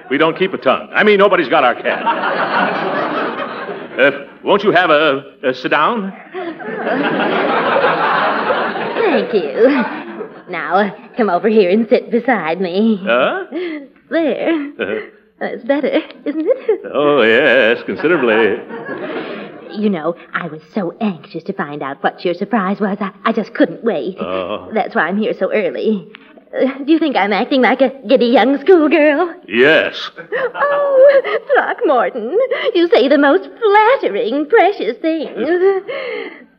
we 0.10 0.16
don't 0.16 0.38
keep 0.38 0.54
a 0.54 0.58
tongue. 0.58 0.88
I 0.92 1.04
mean, 1.04 1.18
nobody's 1.18 1.48
got 1.48 1.62
our 1.62 1.74
cat. 1.74 2.02
Uh, 3.98 4.10
won't 4.42 4.62
you 4.64 4.70
have 4.70 4.88
a, 4.88 5.34
a 5.42 5.52
sit 5.52 5.68
down? 5.68 6.10
Thank 8.94 9.34
you. 9.34 9.84
Now, 10.48 10.76
uh, 10.76 10.90
come 11.16 11.28
over 11.28 11.48
here 11.48 11.70
and 11.70 11.86
sit 11.90 12.10
beside 12.10 12.60
me. 12.60 12.98
Huh? 13.02 13.44
There. 14.10 14.72
Uh, 14.80 15.00
That's 15.38 15.64
better, 15.64 15.88
isn't 16.24 16.46
it? 16.46 16.80
oh, 16.94 17.20
yes, 17.22 17.82
considerably. 17.84 18.56
You 19.74 19.90
know, 19.90 20.14
I 20.34 20.46
was 20.48 20.60
so 20.74 20.94
anxious 21.00 21.42
to 21.44 21.52
find 21.52 21.82
out 21.82 22.02
what 22.02 22.24
your 22.24 22.34
surprise 22.34 22.80
was. 22.80 22.98
I, 23.00 23.12
I 23.24 23.32
just 23.32 23.54
couldn't 23.54 23.82
wait. 23.84 24.16
Oh. 24.20 24.70
That's 24.74 24.94
why 24.94 25.02
I'm 25.08 25.18
here 25.18 25.34
so 25.34 25.52
early. 25.52 26.10
Uh, 26.54 26.78
do 26.84 26.92
you 26.92 26.98
think 26.98 27.16
I'm 27.16 27.32
acting 27.32 27.62
like 27.62 27.80
a 27.80 27.90
giddy 28.06 28.26
young 28.26 28.58
schoolgirl? 28.60 29.34
Yes. 29.48 30.10
Oh, 30.54 31.40
Throckmorton, 31.54 32.38
you 32.74 32.88
say 32.88 33.08
the 33.08 33.18
most 33.18 33.48
flattering, 33.58 34.46
precious 34.46 34.96
things. 34.98 35.48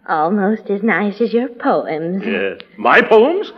Almost 0.10 0.69
as 0.69 0.82
nice 0.84 1.21
as 1.21 1.32
your 1.32 1.47
poems. 1.47 2.23
Yeah. 2.26 2.56
My 2.78 3.02
poems? 3.02 3.52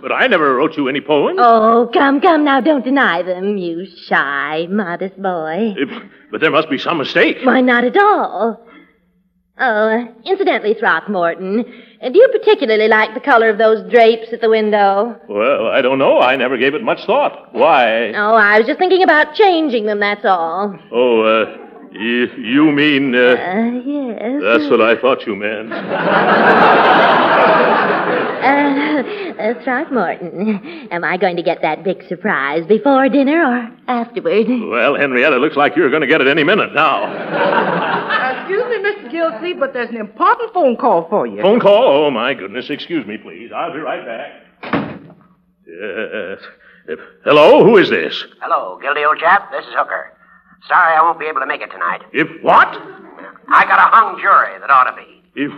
But 0.00 0.12
I 0.12 0.26
never 0.28 0.54
wrote 0.54 0.76
you 0.76 0.88
any 0.88 1.00
poems. 1.00 1.38
Oh, 1.42 1.90
come, 1.92 2.20
come 2.20 2.44
now, 2.44 2.60
don't 2.60 2.84
deny 2.84 3.22
them, 3.22 3.58
you 3.58 3.86
shy, 4.06 4.66
modest 4.70 5.20
boy. 5.20 5.74
Uh, 5.80 6.00
But 6.30 6.40
there 6.40 6.50
must 6.50 6.70
be 6.70 6.78
some 6.78 6.98
mistake. 6.98 7.38
Why, 7.42 7.60
not 7.60 7.84
at 7.84 7.96
all. 7.96 8.64
Oh, 9.58 9.64
uh, 9.88 10.04
incidentally, 10.24 10.74
Throckmorton, 10.74 11.64
uh, 12.02 12.08
do 12.08 12.18
you 12.18 12.28
particularly 12.32 12.88
like 12.88 13.12
the 13.14 13.20
color 13.20 13.50
of 13.50 13.58
those 13.58 13.88
drapes 13.90 14.32
at 14.32 14.40
the 14.40 14.48
window? 14.48 15.20
Well, 15.28 15.66
I 15.68 15.82
don't 15.82 15.98
know. 15.98 16.18
I 16.20 16.36
never 16.36 16.56
gave 16.56 16.74
it 16.74 16.82
much 16.82 17.04
thought. 17.06 17.52
Why? 17.54 18.12
Oh, 18.14 18.34
I 18.34 18.58
was 18.58 18.66
just 18.66 18.78
thinking 18.78 19.02
about 19.02 19.34
changing 19.34 19.84
them, 19.86 20.00
that's 20.00 20.24
all. 20.24 20.74
Oh, 20.90 21.20
uh, 21.22 21.58
Y- 21.92 22.30
you 22.38 22.72
mean. 22.72 23.14
Uh, 23.14 23.18
Uh, 23.18 23.70
yes. 23.84 24.40
that's 24.42 24.70
what 24.70 24.80
I 24.80 24.96
thought 24.98 25.26
you 25.26 25.36
meant. 25.36 25.70
Uh, 28.42 29.02
uh, 29.38 29.54
Throckmorton, 29.62 30.88
am 30.90 31.04
I 31.04 31.16
going 31.16 31.36
to 31.36 31.42
get 31.44 31.62
that 31.62 31.84
big 31.84 32.02
surprise 32.08 32.66
before 32.66 33.08
dinner 33.08 33.40
or 33.44 33.70
afterward? 33.86 34.46
Well, 34.68 34.96
Henrietta, 34.96 35.36
it 35.36 35.38
looks 35.38 35.54
like 35.56 35.76
you're 35.76 35.90
going 35.90 36.00
to 36.02 36.08
get 36.08 36.20
it 36.20 36.26
any 36.26 36.42
minute 36.42 36.74
now. 36.74 37.04
Excuse 38.42 38.64
me, 38.64 38.78
Mr. 38.90 39.10
Gilsey, 39.10 39.52
but 39.54 39.72
there's 39.72 39.90
an 39.90 39.96
important 39.96 40.52
phone 40.52 40.76
call 40.76 41.08
for 41.08 41.26
you. 41.26 41.40
Phone 41.42 41.60
call? 41.60 42.06
Oh, 42.06 42.10
my 42.10 42.34
goodness. 42.34 42.70
Excuse 42.70 43.06
me, 43.06 43.16
please. 43.16 43.50
I'll 43.54 43.72
be 43.72 43.78
right 43.78 44.04
back. 44.04 44.30
Yes. 45.66 46.38
Uh, 46.90 46.96
hello? 47.24 47.64
Who 47.64 47.76
is 47.78 47.88
this? 47.88 48.24
Hello, 48.40 48.78
Gildy, 48.82 49.04
old 49.06 49.18
chap. 49.18 49.50
This 49.52 49.64
is 49.64 49.72
Hooker. 49.76 50.12
Sorry 50.68 50.96
I 50.96 51.02
won't 51.02 51.18
be 51.18 51.26
able 51.26 51.40
to 51.40 51.46
make 51.46 51.60
it 51.60 51.70
tonight. 51.70 52.02
If 52.12 52.28
what? 52.42 52.68
I 52.68 53.64
got 53.64 53.78
a 53.78 53.90
hung 53.94 54.18
jury 54.20 54.58
that 54.60 54.70
ought 54.70 54.90
to 54.90 54.96
be. 54.96 55.11
If. 55.34 55.52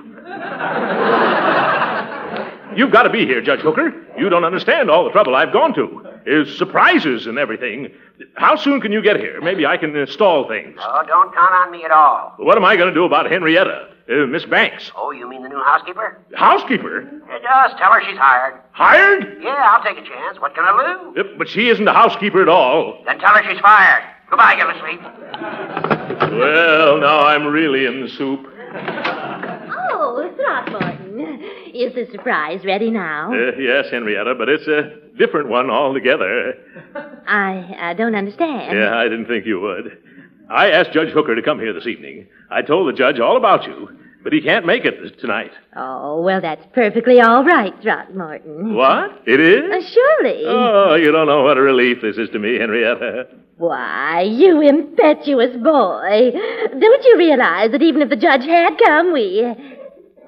You've 2.77 2.91
got 2.91 3.05
to 3.05 3.11
be 3.11 3.25
here, 3.25 3.41
Judge 3.41 3.61
Hooker. 3.61 3.93
You 4.19 4.29
don't 4.29 4.45
understand 4.45 4.91
all 4.91 5.05
the 5.05 5.11
trouble 5.11 5.35
I've 5.37 5.53
gone 5.53 5.75
to. 5.75 6.01
Is 6.27 6.57
surprises 6.57 7.27
and 7.27 7.39
everything. 7.39 7.93
How 8.35 8.57
soon 8.57 8.81
can 8.81 8.91
you 8.93 9.03
get 9.03 9.17
here? 9.17 9.41
Maybe 9.43 9.67
I 9.67 9.77
can 9.77 9.95
install 9.95 10.49
things. 10.49 10.77
Oh, 10.81 11.03
don't 11.07 11.33
count 11.35 11.53
on 11.53 11.71
me 11.71 11.85
at 11.85 11.91
all. 11.91 12.35
What 12.39 12.57
am 12.57 12.65
I 12.65 12.77
going 12.77 12.89
to 12.89 12.95
do 12.95 13.05
about 13.05 13.31
Henrietta? 13.31 13.91
Uh, 14.11 14.27
Miss 14.27 14.45
Banks? 14.45 14.91
Oh, 14.97 15.11
you 15.13 15.29
mean 15.29 15.43
the 15.43 15.49
new 15.51 15.63
housekeeper? 15.63 16.19
Housekeeper? 16.35 17.03
Just 17.43 17.77
tell 17.79 17.93
her 17.93 18.03
she's 18.09 18.17
hired. 18.19 18.55
Hired? 18.73 19.39
Yeah, 19.43 19.51
I'll 19.71 19.83
take 19.85 19.99
a 20.03 20.07
chance. 20.09 20.41
What 20.41 20.55
can 20.55 20.65
I 20.65 21.05
lose? 21.15 21.17
Uh, 21.19 21.23
But 21.39 21.49
she 21.49 21.69
isn't 21.69 21.87
a 21.87 21.93
housekeeper 21.93 22.41
at 22.43 22.49
all. 22.49 23.03
Then 23.07 23.19
tell 23.19 23.35
her 23.35 23.43
she's 23.51 23.61
fired. 23.61 24.03
Goodbye, 24.31 24.57
Gildersleeve. 24.57 25.03
Well, 26.41 26.99
now 26.99 27.21
I'm 27.27 27.47
really 27.47 27.85
in 27.87 28.01
the 28.01 28.09
soup. 28.09 28.49
Is 31.75 31.93
the 31.93 32.07
surprise 32.13 32.65
ready 32.65 32.89
now? 32.89 33.33
Uh, 33.33 33.51
yes, 33.59 33.87
Henrietta, 33.91 34.37
but 34.39 34.49
it's 34.49 34.67
a 34.69 35.17
different 35.19 35.49
one 35.49 35.71
altogether. 35.71 36.55
I, 37.27 37.75
I 37.81 37.95
don't 37.95 38.15
understand. 38.15 38.79
Yeah, 38.79 38.97
I 38.97 39.05
didn't 39.05 39.27
think 39.27 39.45
you 39.45 39.61
would. 39.61 39.99
I 40.49 40.71
asked 40.71 40.93
Judge 40.93 41.09
Hooker 41.09 41.35
to 41.35 41.43
come 41.43 41.59
here 41.59 41.73
this 41.73 41.89
evening. 41.89 42.29
I 42.49 42.63
told 42.63 42.87
the 42.89 42.97
judge 42.97 43.19
all 43.19 43.37
about 43.37 43.65
you, 43.65 43.89
but 44.23 44.33
he 44.33 44.41
can't 44.41 44.65
make 44.65 44.85
it 44.85 45.19
tonight. 45.19 45.51
Oh, 45.75 46.21
well, 46.23 46.41
that's 46.41 46.65
perfectly 46.75 47.21
all 47.21 47.43
right, 47.45 47.75
Throckmorton. 47.83 48.75
What? 48.75 49.23
It 49.27 49.41
is? 49.41 49.65
Uh, 49.65 49.91
surely. 49.93 50.45
Oh, 50.47 50.95
you 50.95 51.11
don't 51.11 51.27
know 51.27 51.43
what 51.43 51.59
a 51.59 51.61
relief 51.63 51.99
this 52.03 52.17
is 52.17 52.31
to 52.31 52.39
me, 52.39 52.57
Henrietta. 52.57 53.27
Why, 53.57 54.23
you 54.23 54.61
impetuous 54.61 55.57
boy. 55.57 56.31
Don't 56.79 57.05
you 57.05 57.17
realize 57.19 57.71
that 57.73 57.83
even 57.83 58.03
if 58.03 58.11
the 58.11 58.17
judge 58.17 58.45
had 58.45 58.77
come, 58.79 59.13
we. 59.13 59.43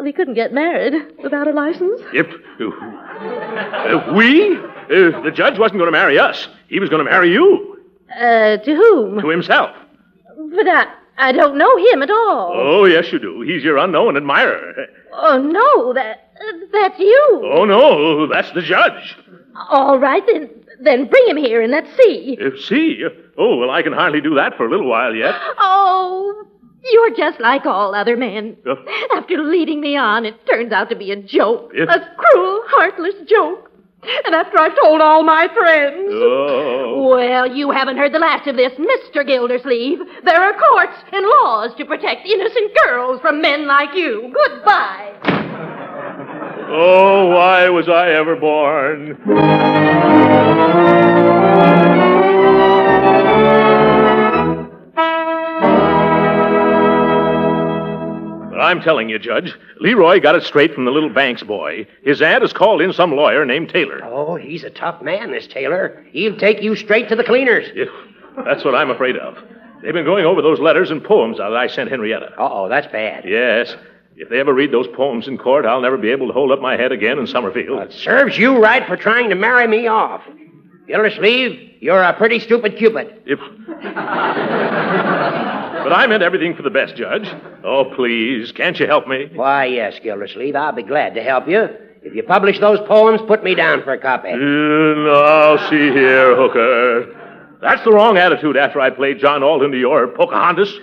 We 0.01 0.13
couldn't 0.13 0.35
get 0.35 0.53
married 0.53 0.95
without 1.23 1.49
a 1.49 1.53
license? 1.53 2.01
If. 2.13 2.27
Uh, 2.61 4.13
we? 4.15 4.57
Uh, 4.57 5.23
the 5.23 5.33
judge 5.35 5.59
wasn't 5.59 5.79
going 5.79 5.89
to 5.89 5.93
marry 5.93 6.19
us. 6.19 6.49
He 6.69 6.79
was 6.81 6.89
going 6.89 7.05
to 7.05 7.11
marry 7.11 7.33
you. 7.33 7.81
Uh, 8.15 8.59
to 8.59 8.75
whom? 8.75 9.21
To 9.21 9.29
himself. 9.29 9.75
But 10.55 10.69
I, 10.69 10.87
I 11.19 11.33
don't 11.33 11.57
know 11.59 11.77
him 11.77 12.03
at 12.03 12.11
all. 12.11 12.53
Oh, 12.55 12.85
yes, 12.85 13.11
you 13.13 13.19
do. 13.19 13.41
He's 13.41 13.65
your 13.65 13.79
unknown 13.79 14.17
admirer. 14.17 14.87
Oh, 15.13 15.39
no, 15.41 15.93
that, 15.95 16.31
that's 16.73 16.99
you. 16.99 17.43
Oh, 17.45 17.65
no, 17.65 18.27
that's 18.27 18.53
the 18.53 18.63
judge. 18.63 19.17
All 19.71 19.99
right, 19.99 20.23
then, 20.27 20.51
then 20.81 21.07
bring 21.09 21.27
him 21.27 21.39
here 21.39 21.63
and 21.63 21.73
let's 21.73 21.89
see. 21.97 22.39
Uh, 22.41 22.51
see? 22.61 23.03
Oh, 23.39 23.57
well, 23.57 23.71
I 23.71 23.83
can 23.83 23.93
hardly 23.93 24.21
do 24.21 24.35
that 24.35 24.57
for 24.57 24.67
a 24.67 24.71
little 24.71 24.89
while 24.89 25.15
yet. 25.15 25.35
Oh, 25.59 26.47
you're 26.93 27.15
just 27.17 27.41
like 27.41 27.67
all 27.67 27.95
other 27.95 28.17
men. 28.17 28.57
Uh. 28.69 28.75
After 29.15 29.39
leading 29.39 29.81
me 29.81 29.97
on, 29.97 30.25
it 30.25 30.35
turns 30.47 30.73
out 30.73 30.89
to 30.91 30.97
be 30.97 31.11
a 31.13 31.17
joke. 31.17 31.71
If- 31.75 31.89
A 31.89 32.01
cruel, 32.17 32.63
heartless 32.69 33.15
joke. 33.29 33.71
And 34.25 34.35
after 34.37 34.59
I've 34.61 34.77
told 34.81 35.01
all 35.01 35.25
my 35.25 35.49
friends. 35.53 36.13
Oh. 36.13 37.09
Well, 37.11 37.47
you 37.53 37.71
haven't 37.73 37.97
heard 37.97 38.13
the 38.13 38.21
last 38.21 38.47
of 38.47 38.55
this, 38.57 38.73
Mr. 38.75 39.27
Gildersleeve. 39.27 39.99
There 40.25 40.41
are 40.41 40.53
courts 40.53 40.97
and 41.13 41.27
laws 41.27 41.71
to 41.79 41.85
protect 41.85 42.25
innocent 42.27 42.71
girls 42.85 43.21
from 43.21 43.41
men 43.41 43.67
like 43.67 43.95
you. 43.95 44.33
Goodbye. 44.33 45.13
Oh, 46.69 47.27
why 47.29 47.69
was 47.69 47.89
I 47.89 48.11
ever 48.11 48.37
born? 48.37 49.17
I'm 58.61 58.81
telling 58.81 59.09
you, 59.09 59.19
Judge, 59.19 59.55
Leroy 59.81 60.21
got 60.21 60.35
it 60.35 60.45
straight 60.45 60.75
from 60.75 60.85
the 60.85 60.91
little 60.91 61.11
Banks 61.11 61.43
boy. 61.43 61.87
His 62.03 62.23
aunt 62.23 62.43
has 62.43 62.53
called 62.53 62.81
in 62.81 62.93
some 62.93 63.15
lawyer 63.15 63.45
named 63.45 63.71
Taylor. 63.71 64.01
Oh, 64.05 64.37
he's 64.37 64.65
a 64.65 64.71
tough 64.71 65.03
man, 65.03 65.31
this 65.31 65.47
Taylor. 65.47 66.05
He'll 66.11 66.37
take 66.37 66.63
you 66.63 66.77
straight 66.77 67.09
to 67.09 67.17
the 67.17 67.25
cleaners. 67.25 67.67
Yeah, 67.75 67.85
That's 68.45 68.65
what 68.65 68.75
I'm 68.75 68.91
afraid 68.91 69.17
of. 69.17 69.37
They've 69.83 69.93
been 69.93 70.05
going 70.05 70.25
over 70.25 70.43
those 70.43 70.59
letters 70.59 70.91
and 70.91 71.05
poems 71.05 71.37
that 71.39 71.55
I 71.55 71.67
sent 71.67 71.91
Henrietta. 71.91 72.33
Uh-oh, 72.39 72.69
that's 72.69 72.91
bad. 72.91 73.25
Yes. 73.27 73.75
If 74.17 74.31
they 74.31 74.41
ever 74.41 74.55
read 74.55 74.73
those 74.73 74.89
poems 74.89 75.29
in 75.29 75.37
court, 75.37 75.67
I'll 75.67 75.83
never 75.83 75.99
be 75.99 76.11
able 76.11 76.27
to 76.29 76.33
hold 76.33 76.51
up 76.51 76.61
my 76.61 76.77
head 76.77 76.91
again 76.91 77.19
in 77.19 77.27
Summerfield. 77.27 77.83
It 77.83 77.93
serves 77.93 78.39
you 78.39 78.59
right 78.59 78.85
for 78.87 78.97
trying 78.97 79.29
to 79.29 79.37
marry 79.37 79.67
me 79.67 79.87
off. 79.87 80.23
Gildersleeve, 80.87 81.75
you're 81.81 82.03
a 82.03 82.15
pretty 82.15 82.41
stupid 82.41 82.79
Cupid. 82.79 83.23
If. 83.27 83.39
but 85.87 85.93
I 85.93 86.09
meant 86.09 86.21
everything 86.25 86.57
for 86.57 86.63
the 86.63 86.71
best, 86.71 86.97
Judge. 86.97 87.33
Oh, 87.63 87.93
please, 87.95 88.51
can't 88.51 88.77
you 88.81 88.89
help 88.89 89.07
me? 89.07 89.31
Why, 89.33 89.67
yes, 89.67 90.01
Gildersleeve, 90.03 90.57
I'll 90.57 90.73
be 90.73 90.83
glad 90.83 91.15
to 91.15 91.23
help 91.23 91.47
you. 91.47 91.69
If 92.03 92.13
you 92.13 92.25
publish 92.25 92.59
those 92.59 92.81
poems, 92.89 93.21
put 93.29 93.45
me 93.45 93.55
down 93.55 93.85
for 93.85 93.93
a 93.93 93.99
copy. 93.99 94.31
Uh, 94.31 94.37
now, 94.37 95.71
see 95.71 95.93
here, 95.93 96.35
Hooker. 96.35 97.57
That's 97.63 97.85
the 97.85 97.93
wrong 97.93 98.19
attitude 98.19 98.57
after 98.57 98.81
I 98.81 98.91
played 98.91 99.21
John 99.21 99.45
Alden 99.45 99.71
to 99.71 99.79
your 99.79 100.09
Pocahontas. 100.09 100.75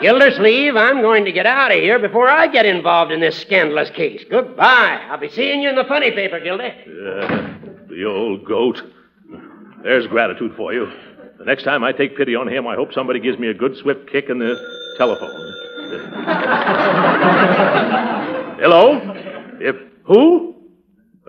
Gildersleeve, 0.00 0.74
I'm 0.74 1.00
going 1.00 1.24
to 1.24 1.30
get 1.30 1.46
out 1.46 1.70
of 1.70 1.78
here 1.78 2.00
before 2.00 2.28
I 2.28 2.48
get 2.48 2.66
involved 2.66 3.12
in 3.12 3.20
this 3.20 3.38
scandalous 3.38 3.90
case. 3.90 4.24
Goodbye. 4.28 5.06
I'll 5.08 5.16
be 5.16 5.28
seeing 5.28 5.62
you 5.62 5.68
in 5.68 5.76
the 5.76 5.84
funny 5.84 6.10
paper, 6.10 6.40
Gildy. 6.40 6.70
Uh, 6.70 7.86
the 7.88 8.04
old 8.04 8.44
goat. 8.44 8.82
There's 9.84 10.08
gratitude 10.08 10.56
for 10.56 10.74
you. 10.74 10.90
The 11.38 11.44
next 11.44 11.62
time 11.62 11.84
I 11.84 11.92
take 11.92 12.16
pity 12.16 12.34
on 12.34 12.48
him, 12.48 12.66
I 12.66 12.74
hope 12.74 12.92
somebody 12.92 13.20
gives 13.20 13.38
me 13.38 13.48
a 13.48 13.54
good 13.54 13.76
swift 13.76 14.10
kick 14.10 14.28
in 14.28 14.38
the 14.38 14.56
telephone. 14.98 15.54
Hello? 18.60 18.98
If 19.60 19.76
who? 20.04 20.56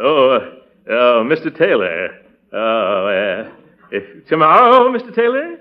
Oh, 0.02 0.32
uh, 0.32 0.92
uh, 0.92 1.24
Mr. 1.24 1.56
Taylor. 1.56 2.10
Oh, 2.52 3.08
uh, 3.08 3.52
if 3.92 4.26
tomorrow, 4.28 4.90
Mr. 4.92 5.14
Taylor. 5.14 5.58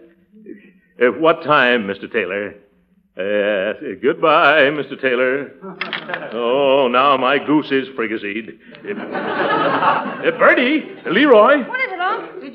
At 1.01 1.21
what 1.21 1.43
time, 1.45 1.87
Mr. 1.87 2.11
Taylor? 2.11 2.55
Uh, 3.17 3.75
goodbye, 4.01 4.63
Mr. 4.71 5.01
Taylor. 5.01 5.53
Oh, 6.33 6.89
now 6.89 7.17
my 7.17 7.39
goose 7.39 7.71
is 7.71 7.89
frigazine. 7.97 8.59
Uh, 8.89 10.31
Birdie, 10.39 10.97
Leroy. 11.07 11.65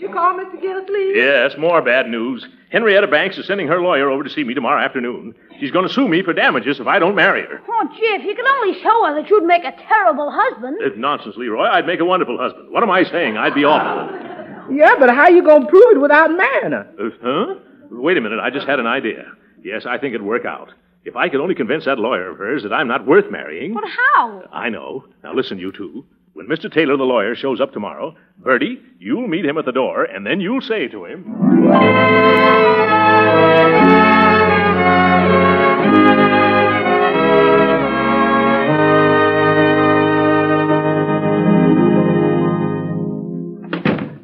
You 0.03 0.09
call 0.13 0.33
Mr. 0.33 0.61
Gildersleeve? 0.61 1.15
Yes, 1.15 1.53
more 1.57 1.81
bad 1.81 2.07
news. 2.07 2.45
Henrietta 2.71 3.07
Banks 3.07 3.37
is 3.37 3.45
sending 3.47 3.67
her 3.67 3.81
lawyer 3.81 4.09
over 4.09 4.23
to 4.23 4.29
see 4.29 4.43
me 4.43 4.53
tomorrow 4.53 4.83
afternoon. 4.83 5.33
She's 5.59 5.71
going 5.71 5.87
to 5.87 5.93
sue 5.93 6.07
me 6.07 6.21
for 6.23 6.33
damages 6.33 6.79
if 6.79 6.87
I 6.87 6.99
don't 6.99 7.15
marry 7.15 7.43
her. 7.43 7.61
Oh, 7.67 7.87
Jeff, 7.89 8.25
you 8.25 8.35
could 8.35 8.45
only 8.47 8.81
show 8.81 9.05
her 9.05 9.15
that 9.21 9.29
you'd 9.29 9.45
make 9.45 9.63
a 9.63 9.71
terrible 9.87 10.29
husband. 10.31 10.77
Uh, 10.83 10.89
nonsense, 10.97 11.35
Leroy. 11.37 11.65
I'd 11.67 11.85
make 11.87 11.99
a 11.99 12.05
wonderful 12.05 12.37
husband. 12.37 12.71
What 12.71 12.83
am 12.83 12.91
I 12.91 13.03
saying? 13.03 13.37
I'd 13.37 13.55
be 13.55 13.63
awful. 13.63 14.75
Yeah, 14.75 14.95
but 14.99 15.09
how 15.09 15.27
you 15.27 15.43
gonna 15.43 15.67
prove 15.67 15.95
it 15.95 16.01
without 16.01 16.31
marrying 16.31 16.71
her? 16.71 16.89
Uh, 16.99 17.09
huh? 17.21 17.55
Wait 17.91 18.17
a 18.17 18.21
minute. 18.21 18.39
I 18.39 18.49
just 18.49 18.67
had 18.67 18.79
an 18.79 18.87
idea. 18.87 19.25
Yes, 19.63 19.85
I 19.85 19.97
think 19.97 20.15
it'd 20.15 20.25
work 20.25 20.45
out. 20.45 20.71
If 21.05 21.15
I 21.15 21.29
could 21.29 21.41
only 21.41 21.53
convince 21.55 21.85
that 21.85 21.99
lawyer 21.99 22.29
of 22.29 22.37
hers 22.37 22.63
that 22.63 22.73
I'm 22.73 22.87
not 22.87 23.05
worth 23.05 23.29
marrying. 23.29 23.73
But 23.73 23.83
how? 24.15 24.43
I 24.51 24.69
know. 24.69 25.05
Now 25.23 25.33
listen, 25.33 25.59
you 25.59 25.71
two. 25.71 26.05
When 26.33 26.47
Mr. 26.47 26.71
Taylor, 26.71 26.97
the 26.97 27.03
lawyer, 27.03 27.35
shows 27.35 27.61
up 27.61 27.73
tomorrow, 27.73 28.15
Birdie, 28.39 28.81
you'll 28.97 29.27
meet 29.27 29.45
him 29.45 29.59
at 29.59 29.65
the 29.65 29.71
door, 29.71 30.03
and 30.03 30.25
then 30.25 30.41
you'll 30.41 30.61
say 30.61 30.87
to 30.87 31.05
him. 31.05 31.25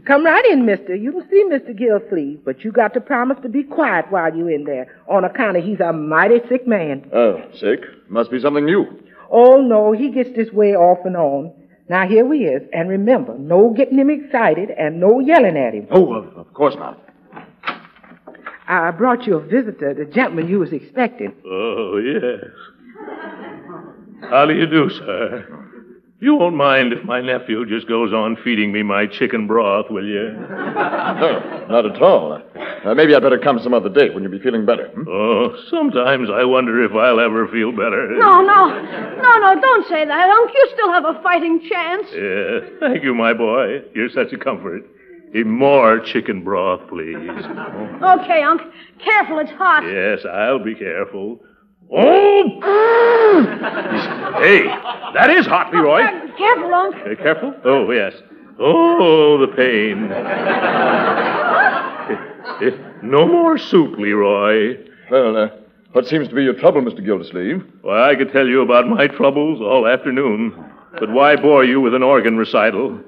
Come 0.07 0.25
right 0.25 0.45
in, 0.45 0.65
mister. 0.65 0.95
You 0.95 1.11
can 1.11 1.29
see 1.29 1.43
Mr. 1.43 1.77
Gilsleeve, 1.77 2.43
but 2.43 2.63
you 2.63 2.71
got 2.71 2.95
to 2.95 3.01
promise 3.01 3.37
to 3.43 3.49
be 3.49 3.61
quiet 3.61 4.05
while 4.09 4.35
you're 4.35 4.49
in 4.49 4.63
there, 4.63 4.99
on 5.07 5.25
account 5.25 5.57
of 5.57 5.63
he's 5.63 5.79
a 5.79 5.93
mighty 5.93 6.39
sick 6.49 6.65
man. 6.65 7.07
Oh, 7.13 7.39
sick? 7.53 7.81
Must 8.07 8.31
be 8.31 8.39
something 8.39 8.65
new. 8.65 8.87
Oh, 9.29 9.61
no, 9.61 9.91
he 9.91 10.09
gets 10.09 10.35
this 10.35 10.51
way 10.51 10.75
off 10.75 11.05
and 11.05 11.15
on. 11.15 11.53
Now, 11.89 12.07
here 12.07 12.23
we 12.23 12.45
is, 12.45 12.61
and 12.71 12.87
remember, 12.87 13.35
no 13.37 13.73
getting 13.73 13.97
him 13.97 14.11
excited 14.11 14.69
and 14.69 14.99
no 14.99 15.19
yelling 15.19 15.57
at 15.57 15.73
him. 15.73 15.87
Oh, 15.89 16.13
of, 16.13 16.37
of 16.37 16.53
course 16.53 16.75
not. 16.75 17.03
I 18.67 18.91
brought 18.91 19.25
you 19.25 19.37
a 19.37 19.39
visitor, 19.41 19.95
the 19.95 20.05
gentleman 20.05 20.47
you 20.47 20.59
was 20.59 20.71
expecting. 20.71 21.33
Oh, 21.43 21.97
yes. 21.97 22.51
How 24.29 24.45
do 24.45 24.53
you 24.53 24.67
do, 24.67 24.89
sir? 24.91 25.68
You 26.21 26.35
won't 26.35 26.55
mind 26.55 26.91
if 26.91 27.05
my 27.05 27.21
nephew 27.21 27.65
just 27.65 27.87
goes 27.87 28.11
on 28.11 28.35
feeding 28.43 28.73
me 28.73 28.83
my 28.83 29.07
chicken 29.07 29.47
broth, 29.47 29.85
will 29.89 30.05
you? 30.05 30.31
No, 31.19 31.65
not 31.69 31.85
at 31.85 32.01
all. 32.01 32.41
Uh, 32.85 32.93
maybe 32.93 33.13
I'd 33.15 33.21
better 33.21 33.37
come 33.39 33.59
some 33.59 33.73
other 33.73 33.89
day 33.89 34.09
when 34.09 34.23
you'll 34.23 34.31
be 34.31 34.39
feeling 34.39 34.65
better. 34.65 34.87
hmm? 34.89 35.03
Oh, 35.07 35.55
sometimes 35.69 36.29
I 36.29 36.43
wonder 36.45 36.83
if 36.83 36.91
I'll 36.93 37.19
ever 37.19 37.47
feel 37.47 37.71
better. 37.71 38.07
No, 38.17 38.41
no. 38.41 38.67
No, 39.21 39.37
no, 39.39 39.61
don't 39.61 39.87
say 39.87 40.05
that, 40.05 40.29
Unc. 40.29 40.51
You 40.53 40.69
still 40.73 40.91
have 40.93 41.05
a 41.05 41.21
fighting 41.21 41.61
chance. 41.69 42.07
Yes, 42.13 42.63
thank 42.79 43.03
you, 43.03 43.13
my 43.13 43.33
boy. 43.33 43.81
You're 43.93 44.09
such 44.09 44.31
a 44.33 44.37
comfort. 44.37 44.83
Eat 45.35 45.45
more 45.45 45.99
chicken 45.99 46.43
broth, 46.43 46.81
please. 46.89 47.15
Okay, 48.01 48.41
Unc. 48.43 48.61
Careful, 49.03 49.39
it's 49.39 49.51
hot. 49.51 49.83
Yes, 49.83 50.25
I'll 50.25 50.63
be 50.63 50.73
careful. 50.75 51.39
Oh! 51.91 52.59
hey, 54.41 54.63
that 55.13 55.29
is 55.31 55.45
hot, 55.45 55.73
Leroy. 55.73 56.01
Uh, 56.01 56.37
careful, 56.37 56.73
Unc. 56.73 56.95
Uh, 56.95 57.15
careful? 57.21 57.53
Oh, 57.65 57.91
yes. 57.91 58.13
Oh, 58.59 59.37
the 59.39 59.47
pain. 59.55 60.09
No 63.01 63.25
more 63.27 63.57
soup, 63.57 63.97
Leroy. 63.97 64.77
Well, 65.09 65.37
uh, 65.37 65.49
what 65.93 66.05
seems 66.05 66.27
to 66.27 66.35
be 66.35 66.43
your 66.43 66.53
trouble, 66.53 66.81
Mr. 66.81 67.03
Gildersleeve? 67.03 67.63
Why, 67.81 68.11
I 68.11 68.15
could 68.15 68.31
tell 68.31 68.45
you 68.47 68.61
about 68.61 68.87
my 68.87 69.07
troubles 69.07 69.61
all 69.61 69.87
afternoon. 69.87 70.53
But 70.99 71.09
why 71.09 71.35
bore 71.35 71.63
you 71.63 71.81
with 71.81 71.95
an 71.95 72.03
organ 72.03 72.37
recital? 72.37 72.99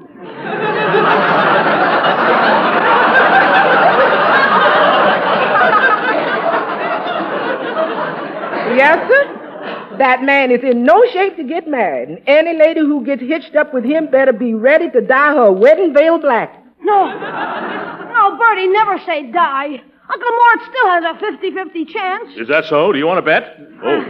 Yes, 8.81 8.97
sir? 9.09 9.97
That 9.99 10.23
man 10.23 10.49
is 10.51 10.63
in 10.63 10.83
no 10.83 11.03
shape 11.13 11.35
to 11.37 11.43
get 11.43 11.67
married, 11.67 12.09
and 12.09 12.19
any 12.25 12.57
lady 12.57 12.79
who 12.79 13.05
gets 13.05 13.21
hitched 13.21 13.55
up 13.55 13.73
with 13.73 13.83
him 13.83 14.09
better 14.09 14.33
be 14.33 14.53
ready 14.55 14.89
to 14.89 15.01
dye 15.01 15.35
her 15.35 15.51
wedding 15.51 15.93
veil 15.93 16.17
black. 16.19 16.49
No. 16.81 17.05
No, 17.05 18.37
Birdie, 18.37 18.67
never 18.67 18.97
say 19.05 19.31
die. 19.31 19.81
Uncle 20.13 20.31
Mort 20.39 20.59
still 20.69 20.87
has 20.87 21.03
a 21.05 21.13
50-50 21.23 21.87
chance. 21.87 22.29
Is 22.37 22.47
that 22.49 22.65
so? 22.69 22.91
Do 22.91 22.97
you 22.97 23.05
want 23.05 23.19
to 23.19 23.21
bet? 23.21 23.43
Oh, 23.83 24.01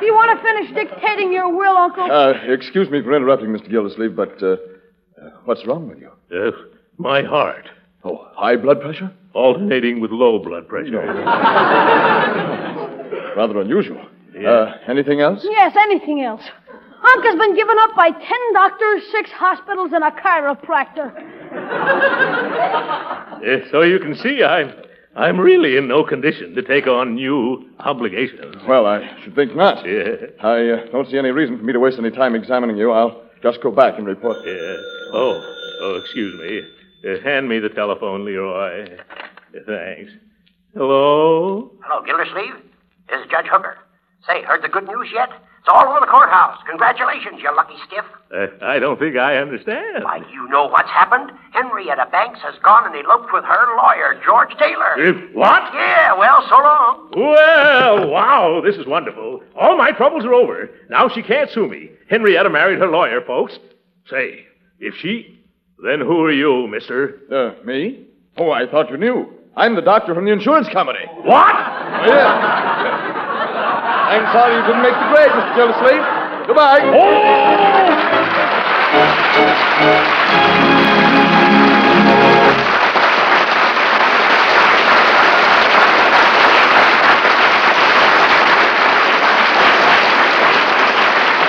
Do 0.00 0.06
you 0.06 0.14
want 0.14 0.36
to 0.36 0.42
finish 0.42 0.74
dictating 0.74 1.32
your 1.32 1.48
will, 1.56 1.76
Uncle? 1.76 2.10
Uh, 2.10 2.32
excuse 2.52 2.90
me 2.90 3.02
for 3.02 3.14
interrupting, 3.16 3.48
Mr. 3.50 3.70
Gildersleeve, 3.70 4.14
but 4.16 4.42
uh, 4.42 4.46
uh, 4.46 4.56
what's 5.44 5.64
wrong 5.66 5.88
with 5.88 5.98
you? 6.00 6.10
uh, 6.36 6.50
my 6.98 7.22
heart. 7.22 7.68
Oh, 8.04 8.28
high 8.34 8.56
blood 8.56 8.80
pressure? 8.80 9.10
Alternating 9.34 10.00
with 10.00 10.10
low 10.10 10.38
blood 10.38 10.68
pressure. 10.68 11.00
Rather 13.36 13.60
unusual. 13.60 14.04
Yeah. 14.34 14.50
Uh, 14.50 14.78
anything 14.88 15.20
else? 15.20 15.40
Yes, 15.44 15.76
anything 15.78 16.22
else. 16.22 16.42
Unc 17.02 17.24
has 17.24 17.38
been 17.38 17.54
given 17.54 17.76
up 17.80 17.94
by 17.96 18.10
ten 18.10 18.52
doctors, 18.52 19.02
six 19.10 19.30
hospitals, 19.30 19.90
and 19.92 20.04
a 20.04 20.10
chiropractor. 20.10 21.12
Eh, 23.40 23.60
so 23.70 23.80
you 23.80 23.98
can 23.98 24.14
see 24.16 24.44
I'm 24.44 24.70
I'm 25.16 25.40
really 25.40 25.78
in 25.78 25.88
no 25.88 26.04
condition 26.04 26.54
to 26.56 26.62
take 26.62 26.86
on 26.86 27.14
new 27.14 27.70
obligations. 27.78 28.56
Well, 28.68 28.84
I 28.84 29.16
should 29.22 29.34
think 29.34 29.56
not. 29.56 29.82
Yeah. 29.86 30.26
I 30.42 30.68
uh, 30.68 30.86
don't 30.92 31.08
see 31.08 31.16
any 31.16 31.30
reason 31.30 31.56
for 31.56 31.64
me 31.64 31.72
to 31.72 31.80
waste 31.80 31.98
any 31.98 32.10
time 32.10 32.34
examining 32.34 32.76
you. 32.76 32.90
I'll 32.92 33.22
just 33.42 33.62
go 33.62 33.70
back 33.70 33.96
and 33.96 34.06
report. 34.06 34.36
Yeah. 34.44 34.76
Oh, 35.14 35.40
oh, 35.80 36.00
excuse 36.02 36.38
me. 36.38 36.60
Uh, 37.04 37.20
hand 37.22 37.48
me 37.48 37.58
the 37.58 37.68
telephone, 37.70 38.24
Leroy. 38.24 38.84
Uh, 38.84 39.58
thanks. 39.66 40.12
Hello? 40.74 41.72
Hello, 41.82 42.04
Gildersleeve. 42.04 42.54
This 43.08 43.20
is 43.20 43.26
Judge 43.30 43.46
Hooker. 43.46 43.76
Say, 44.26 44.42
heard 44.42 44.62
the 44.62 44.68
good 44.68 44.86
news 44.86 45.08
yet? 45.12 45.30
It's 45.60 45.68
all 45.68 45.88
over 45.88 46.00
the 46.00 46.06
courthouse. 46.06 46.58
Congratulations, 46.68 47.40
you 47.42 47.54
lucky 47.54 47.74
stiff. 47.86 48.04
Uh, 48.34 48.46
I 48.64 48.78
don't 48.78 48.98
think 48.98 49.16
I 49.16 49.36
understand. 49.36 50.04
Why, 50.04 50.18
you 50.32 50.48
know 50.48 50.66
what's 50.66 50.88
happened? 50.88 51.32
Henrietta 51.52 52.06
Banks 52.10 52.40
has 52.42 52.54
gone 52.62 52.86
and 52.86 52.94
eloped 53.04 53.30
with 53.32 53.44
her 53.44 53.76
lawyer, 53.76 54.20
George 54.24 54.56
Taylor. 54.58 54.94
If 54.96 55.34
what? 55.34 55.62
Yeah, 55.74 56.16
well, 56.18 56.46
so 56.48 56.56
long. 56.56 57.10
Well, 57.14 58.08
wow, 58.10 58.62
this 58.64 58.76
is 58.76 58.86
wonderful. 58.86 59.42
All 59.54 59.76
my 59.76 59.90
troubles 59.92 60.24
are 60.24 60.32
over. 60.32 60.70
Now 60.88 61.08
she 61.08 61.22
can't 61.22 61.50
sue 61.50 61.68
me. 61.68 61.90
Henrietta 62.08 62.48
married 62.48 62.78
her 62.78 62.88
lawyer, 62.88 63.20
folks. 63.26 63.58
Say, 64.08 64.46
if 64.78 64.94
she. 64.94 65.39
Then 65.82 66.00
who 66.00 66.20
are 66.22 66.32
you, 66.32 66.66
mister? 66.68 67.20
Uh, 67.32 67.64
me? 67.64 68.06
Oh, 68.36 68.50
I 68.50 68.66
thought 68.70 68.90
you 68.90 68.98
knew. 68.98 69.26
I'm 69.56 69.74
the 69.74 69.82
doctor 69.82 70.14
from 70.14 70.26
the 70.26 70.32
insurance 70.32 70.68
company. 70.68 71.00
What? 71.24 71.54
Oh, 71.54 72.06
yeah. 72.06 72.60
I'm 74.10 74.26
sorry 74.32 74.56
you 74.56 74.62
didn't 74.66 74.82
make 74.82 74.92
the 74.92 75.08
grade, 75.08 75.30
Mr. 75.30 75.54
Gildersleeve. 75.56 76.04
Goodbye. 76.46 77.90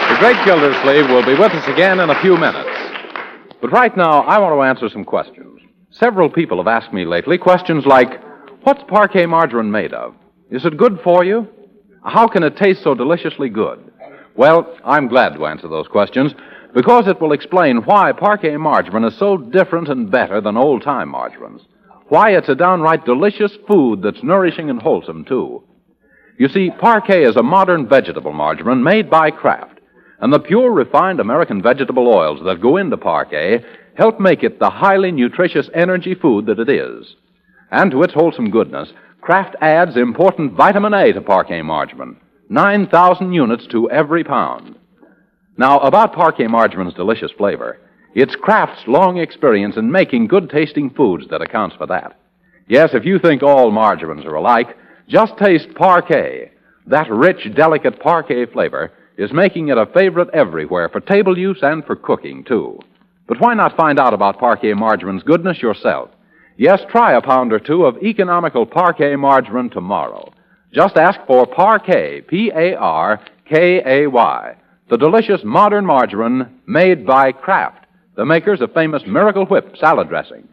The 0.10 0.18
Great 0.20 0.38
Gildersleeve 0.46 1.10
will 1.10 1.26
be 1.26 1.34
with 1.34 1.52
us 1.54 1.68
again 1.68 2.00
in 2.00 2.10
a 2.10 2.22
few 2.22 2.38
minutes. 2.38 2.81
But 3.62 3.72
right 3.72 3.96
now, 3.96 4.22
I 4.24 4.40
want 4.40 4.56
to 4.56 4.64
answer 4.64 4.92
some 4.92 5.06
questions. 5.06 5.62
Several 5.92 6.30
people 6.30 6.58
have 6.58 6.68
asked 6.68 6.94
me 6.94 7.06
lately 7.06 7.38
questions 7.38 7.86
like 7.86 8.20
What's 8.64 8.84
Parkay 8.84 9.28
margarine 9.28 9.72
made 9.72 9.94
of? 9.94 10.16
Is 10.50 10.66
it 10.66 10.78
good 10.78 11.00
for 11.04 11.24
you? 11.24 11.48
How 12.04 12.28
can 12.28 12.44
it 12.44 12.58
taste 12.58 12.84
so 12.84 12.96
deliciously 12.96 13.50
good? 13.50 13.92
Well, 14.36 14.76
I'm 14.84 15.08
glad 15.08 15.36
to 15.36 15.46
answer 15.46 15.68
those 15.68 15.88
questions 15.88 16.34
because 16.74 17.08
it 17.08 17.20
will 17.20 17.34
explain 17.34 17.78
why 17.78 18.14
Parkay 18.14 18.60
margarine 18.60 19.04
is 19.04 19.18
so 19.18 19.38
different 19.38 19.90
and 19.90 20.10
better 20.10 20.42
than 20.42 20.58
old 20.58 20.84
time 20.84 21.10
margarines. 21.10 21.62
Why 22.08 22.32
it's 22.32 22.50
a 22.50 22.56
downright 22.56 23.06
delicious 23.06 23.52
food 23.68 24.02
that's 24.02 24.24
nourishing 24.24 24.70
and 24.70 24.82
wholesome, 24.82 25.26
too. 25.26 25.64
You 26.38 26.48
see, 26.48 26.72
Parkay 26.72 27.28
is 27.28 27.36
a 27.36 27.44
modern 27.44 27.88
vegetable 27.88 28.34
margarine 28.34 28.84
made 28.84 29.10
by 29.10 29.32
Kraft, 29.32 29.81
and 30.22 30.32
the 30.32 30.40
pure, 30.40 30.72
refined 30.72 31.20
American 31.20 31.62
vegetable 31.62 32.08
oils 32.08 32.40
that 32.46 32.62
go 32.62 32.78
into 32.78 32.96
Parkay 32.96 33.66
help 33.96 34.20
make 34.20 34.44
it 34.44 34.60
the 34.60 34.70
highly 34.70 35.12
nutritious 35.12 35.70
energy 35.74 36.14
food 36.16 36.46
that 36.46 36.60
it 36.60 36.70
is. 36.70 37.16
And 37.72 37.92
to 37.92 38.04
its 38.04 38.14
wholesome 38.14 38.52
goodness, 38.52 38.94
Kraft 39.20 39.56
adds 39.62 39.98
important 39.98 40.54
vitamin 40.54 40.94
A 40.94 41.12
to 41.14 41.22
Parkay 41.22 41.64
margarine, 41.66 42.18
9,000 42.50 43.34
units 43.34 43.68
to 43.68 43.90
every 43.90 44.24
pound. 44.24 44.76
Now, 45.58 45.80
about 45.80 46.14
Parkay 46.14 46.48
margarine's 46.48 46.94
delicious 46.94 47.32
flavor, 47.32 47.80
it's 48.14 48.36
Kraft's 48.36 48.88
long 48.88 49.18
experience 49.18 49.76
in 49.76 49.92
making 49.92 50.28
good 50.28 50.50
tasting 50.50 50.90
foods 50.92 51.28
that 51.30 51.42
accounts 51.42 51.76
for 51.76 51.88
that. 51.88 52.20
Yes, 52.68 52.92
if 52.94 53.06
you 53.06 53.20
think 53.20 53.42
all 53.42 53.72
margarines 53.72 54.26
are 54.26 54.36
alike, 54.36 54.78
just 55.08 55.38
taste 55.38 55.70
Parkay. 55.70 56.52
That 56.88 57.10
rich, 57.10 57.54
delicate 57.56 58.00
Parkay 58.00 58.52
flavor 58.52 58.92
is 59.22 59.32
making 59.32 59.68
it 59.68 59.78
a 59.78 59.86
favorite 59.86 60.30
everywhere 60.34 60.90
for 60.90 61.00
table 61.00 61.38
use 61.38 61.60
and 61.62 61.86
for 61.86 61.96
cooking, 61.96 62.44
too. 62.44 62.80
But 63.28 63.40
why 63.40 63.54
not 63.54 63.78
find 63.78 64.00
out 64.00 64.16
about 64.16 64.40
Parkay 64.40 64.76
margarine's 64.76 65.22
goodness 65.22 65.62
yourself? 65.62 66.10
Yes, 66.58 66.82
try 66.90 67.14
a 67.14 67.22
pound 67.22 67.54
or 67.54 67.60
two 67.60 67.86
of 67.86 68.02
economical 68.02 68.66
Parkay 68.66 69.18
margarine 69.20 69.70
tomorrow. 69.70 70.34
Just 70.74 70.98
ask 70.98 71.20
for 71.28 71.46
Parkay, 71.46 72.28
P 72.28 72.52
A 72.56 72.76
R 72.76 73.22
K 73.48 73.82
A 73.86 74.08
Y, 74.08 74.56
the 74.90 74.98
delicious 74.98 75.42
modern 75.44 75.86
margarine 75.86 76.60
made 76.66 77.06
by 77.06 77.32
Kraft, 77.32 77.86
the 78.16 78.26
makers 78.26 78.60
of 78.60 78.74
famous 78.74 79.04
Miracle 79.06 79.46
Whip 79.46 79.78
salad 79.78 80.10
dressing. 80.10 80.48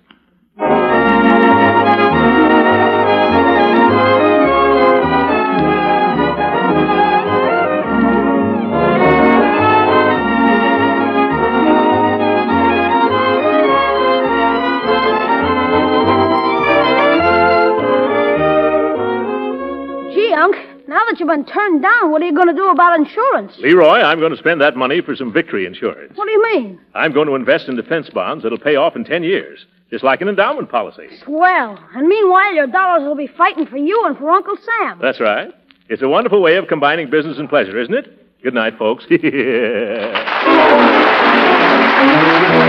Now 20.88 21.00
that 21.08 21.20
you've 21.20 21.28
been 21.28 21.44
turned 21.44 21.82
down, 21.82 22.10
what 22.10 22.22
are 22.22 22.24
you 22.24 22.34
going 22.34 22.48
to 22.48 22.54
do 22.54 22.70
about 22.70 22.98
insurance? 22.98 23.52
Leroy, 23.58 24.00
I'm 24.00 24.18
going 24.18 24.32
to 24.32 24.38
spend 24.38 24.60
that 24.62 24.74
money 24.74 25.02
for 25.02 25.14
some 25.14 25.32
victory 25.32 25.66
insurance. 25.66 26.12
What 26.16 26.24
do 26.24 26.32
you 26.32 26.42
mean? 26.54 26.80
I'm 26.94 27.12
going 27.12 27.28
to 27.28 27.34
invest 27.34 27.68
in 27.68 27.76
defense 27.76 28.08
bonds 28.08 28.42
that'll 28.42 28.58
pay 28.58 28.76
off 28.76 28.96
in 28.96 29.04
10 29.04 29.22
years, 29.22 29.66
just 29.90 30.02
like 30.02 30.22
an 30.22 30.28
endowment 30.28 30.70
policy. 30.70 31.08
Swell. 31.24 31.78
And 31.94 32.08
meanwhile, 32.08 32.54
your 32.54 32.66
dollars 32.66 33.06
will 33.06 33.16
be 33.16 33.26
fighting 33.26 33.66
for 33.66 33.76
you 33.76 34.02
and 34.06 34.16
for 34.16 34.30
Uncle 34.30 34.56
Sam. 34.56 34.98
That's 35.00 35.20
right. 35.20 35.50
It's 35.90 36.02
a 36.02 36.08
wonderful 36.08 36.40
way 36.40 36.56
of 36.56 36.68
combining 36.68 37.10
business 37.10 37.38
and 37.38 37.50
pleasure, 37.50 37.78
isn't 37.78 37.94
it? 37.94 38.42
Good 38.42 38.54
night, 38.54 38.78
folks. 38.78 39.04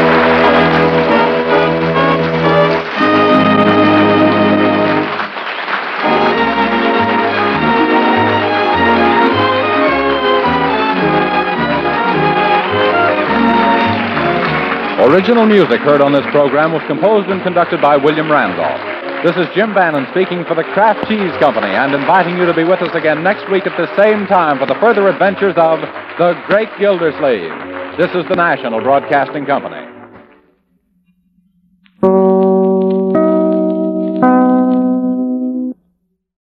Original 15.09 15.47
music 15.47 15.81
heard 15.81 16.01
on 16.01 16.13
this 16.13 16.25
program 16.29 16.71
was 16.71 16.83
composed 16.85 17.27
and 17.29 17.41
conducted 17.41 17.81
by 17.81 17.97
William 17.97 18.29
Randolph. 18.29 18.77
This 19.25 19.35
is 19.37 19.51
Jim 19.55 19.73
Bannon 19.73 20.05
speaking 20.11 20.45
for 20.45 20.53
the 20.53 20.61
Kraft 20.61 21.09
Cheese 21.09 21.33
Company 21.39 21.73
and 21.73 21.95
inviting 21.95 22.37
you 22.37 22.45
to 22.45 22.53
be 22.53 22.63
with 22.63 22.79
us 22.83 22.93
again 22.93 23.23
next 23.23 23.49
week 23.49 23.65
at 23.65 23.75
the 23.75 23.89
same 23.97 24.27
time 24.27 24.59
for 24.59 24.67
the 24.67 24.75
further 24.75 25.09
adventures 25.09 25.55
of 25.57 25.81
The 26.19 26.39
Great 26.45 26.69
Gildersleeve. 26.77 27.97
This 27.97 28.13
is 28.13 28.23
the 28.29 28.35
National 28.35 28.81
Broadcasting 28.81 29.47
Company. 29.47 29.81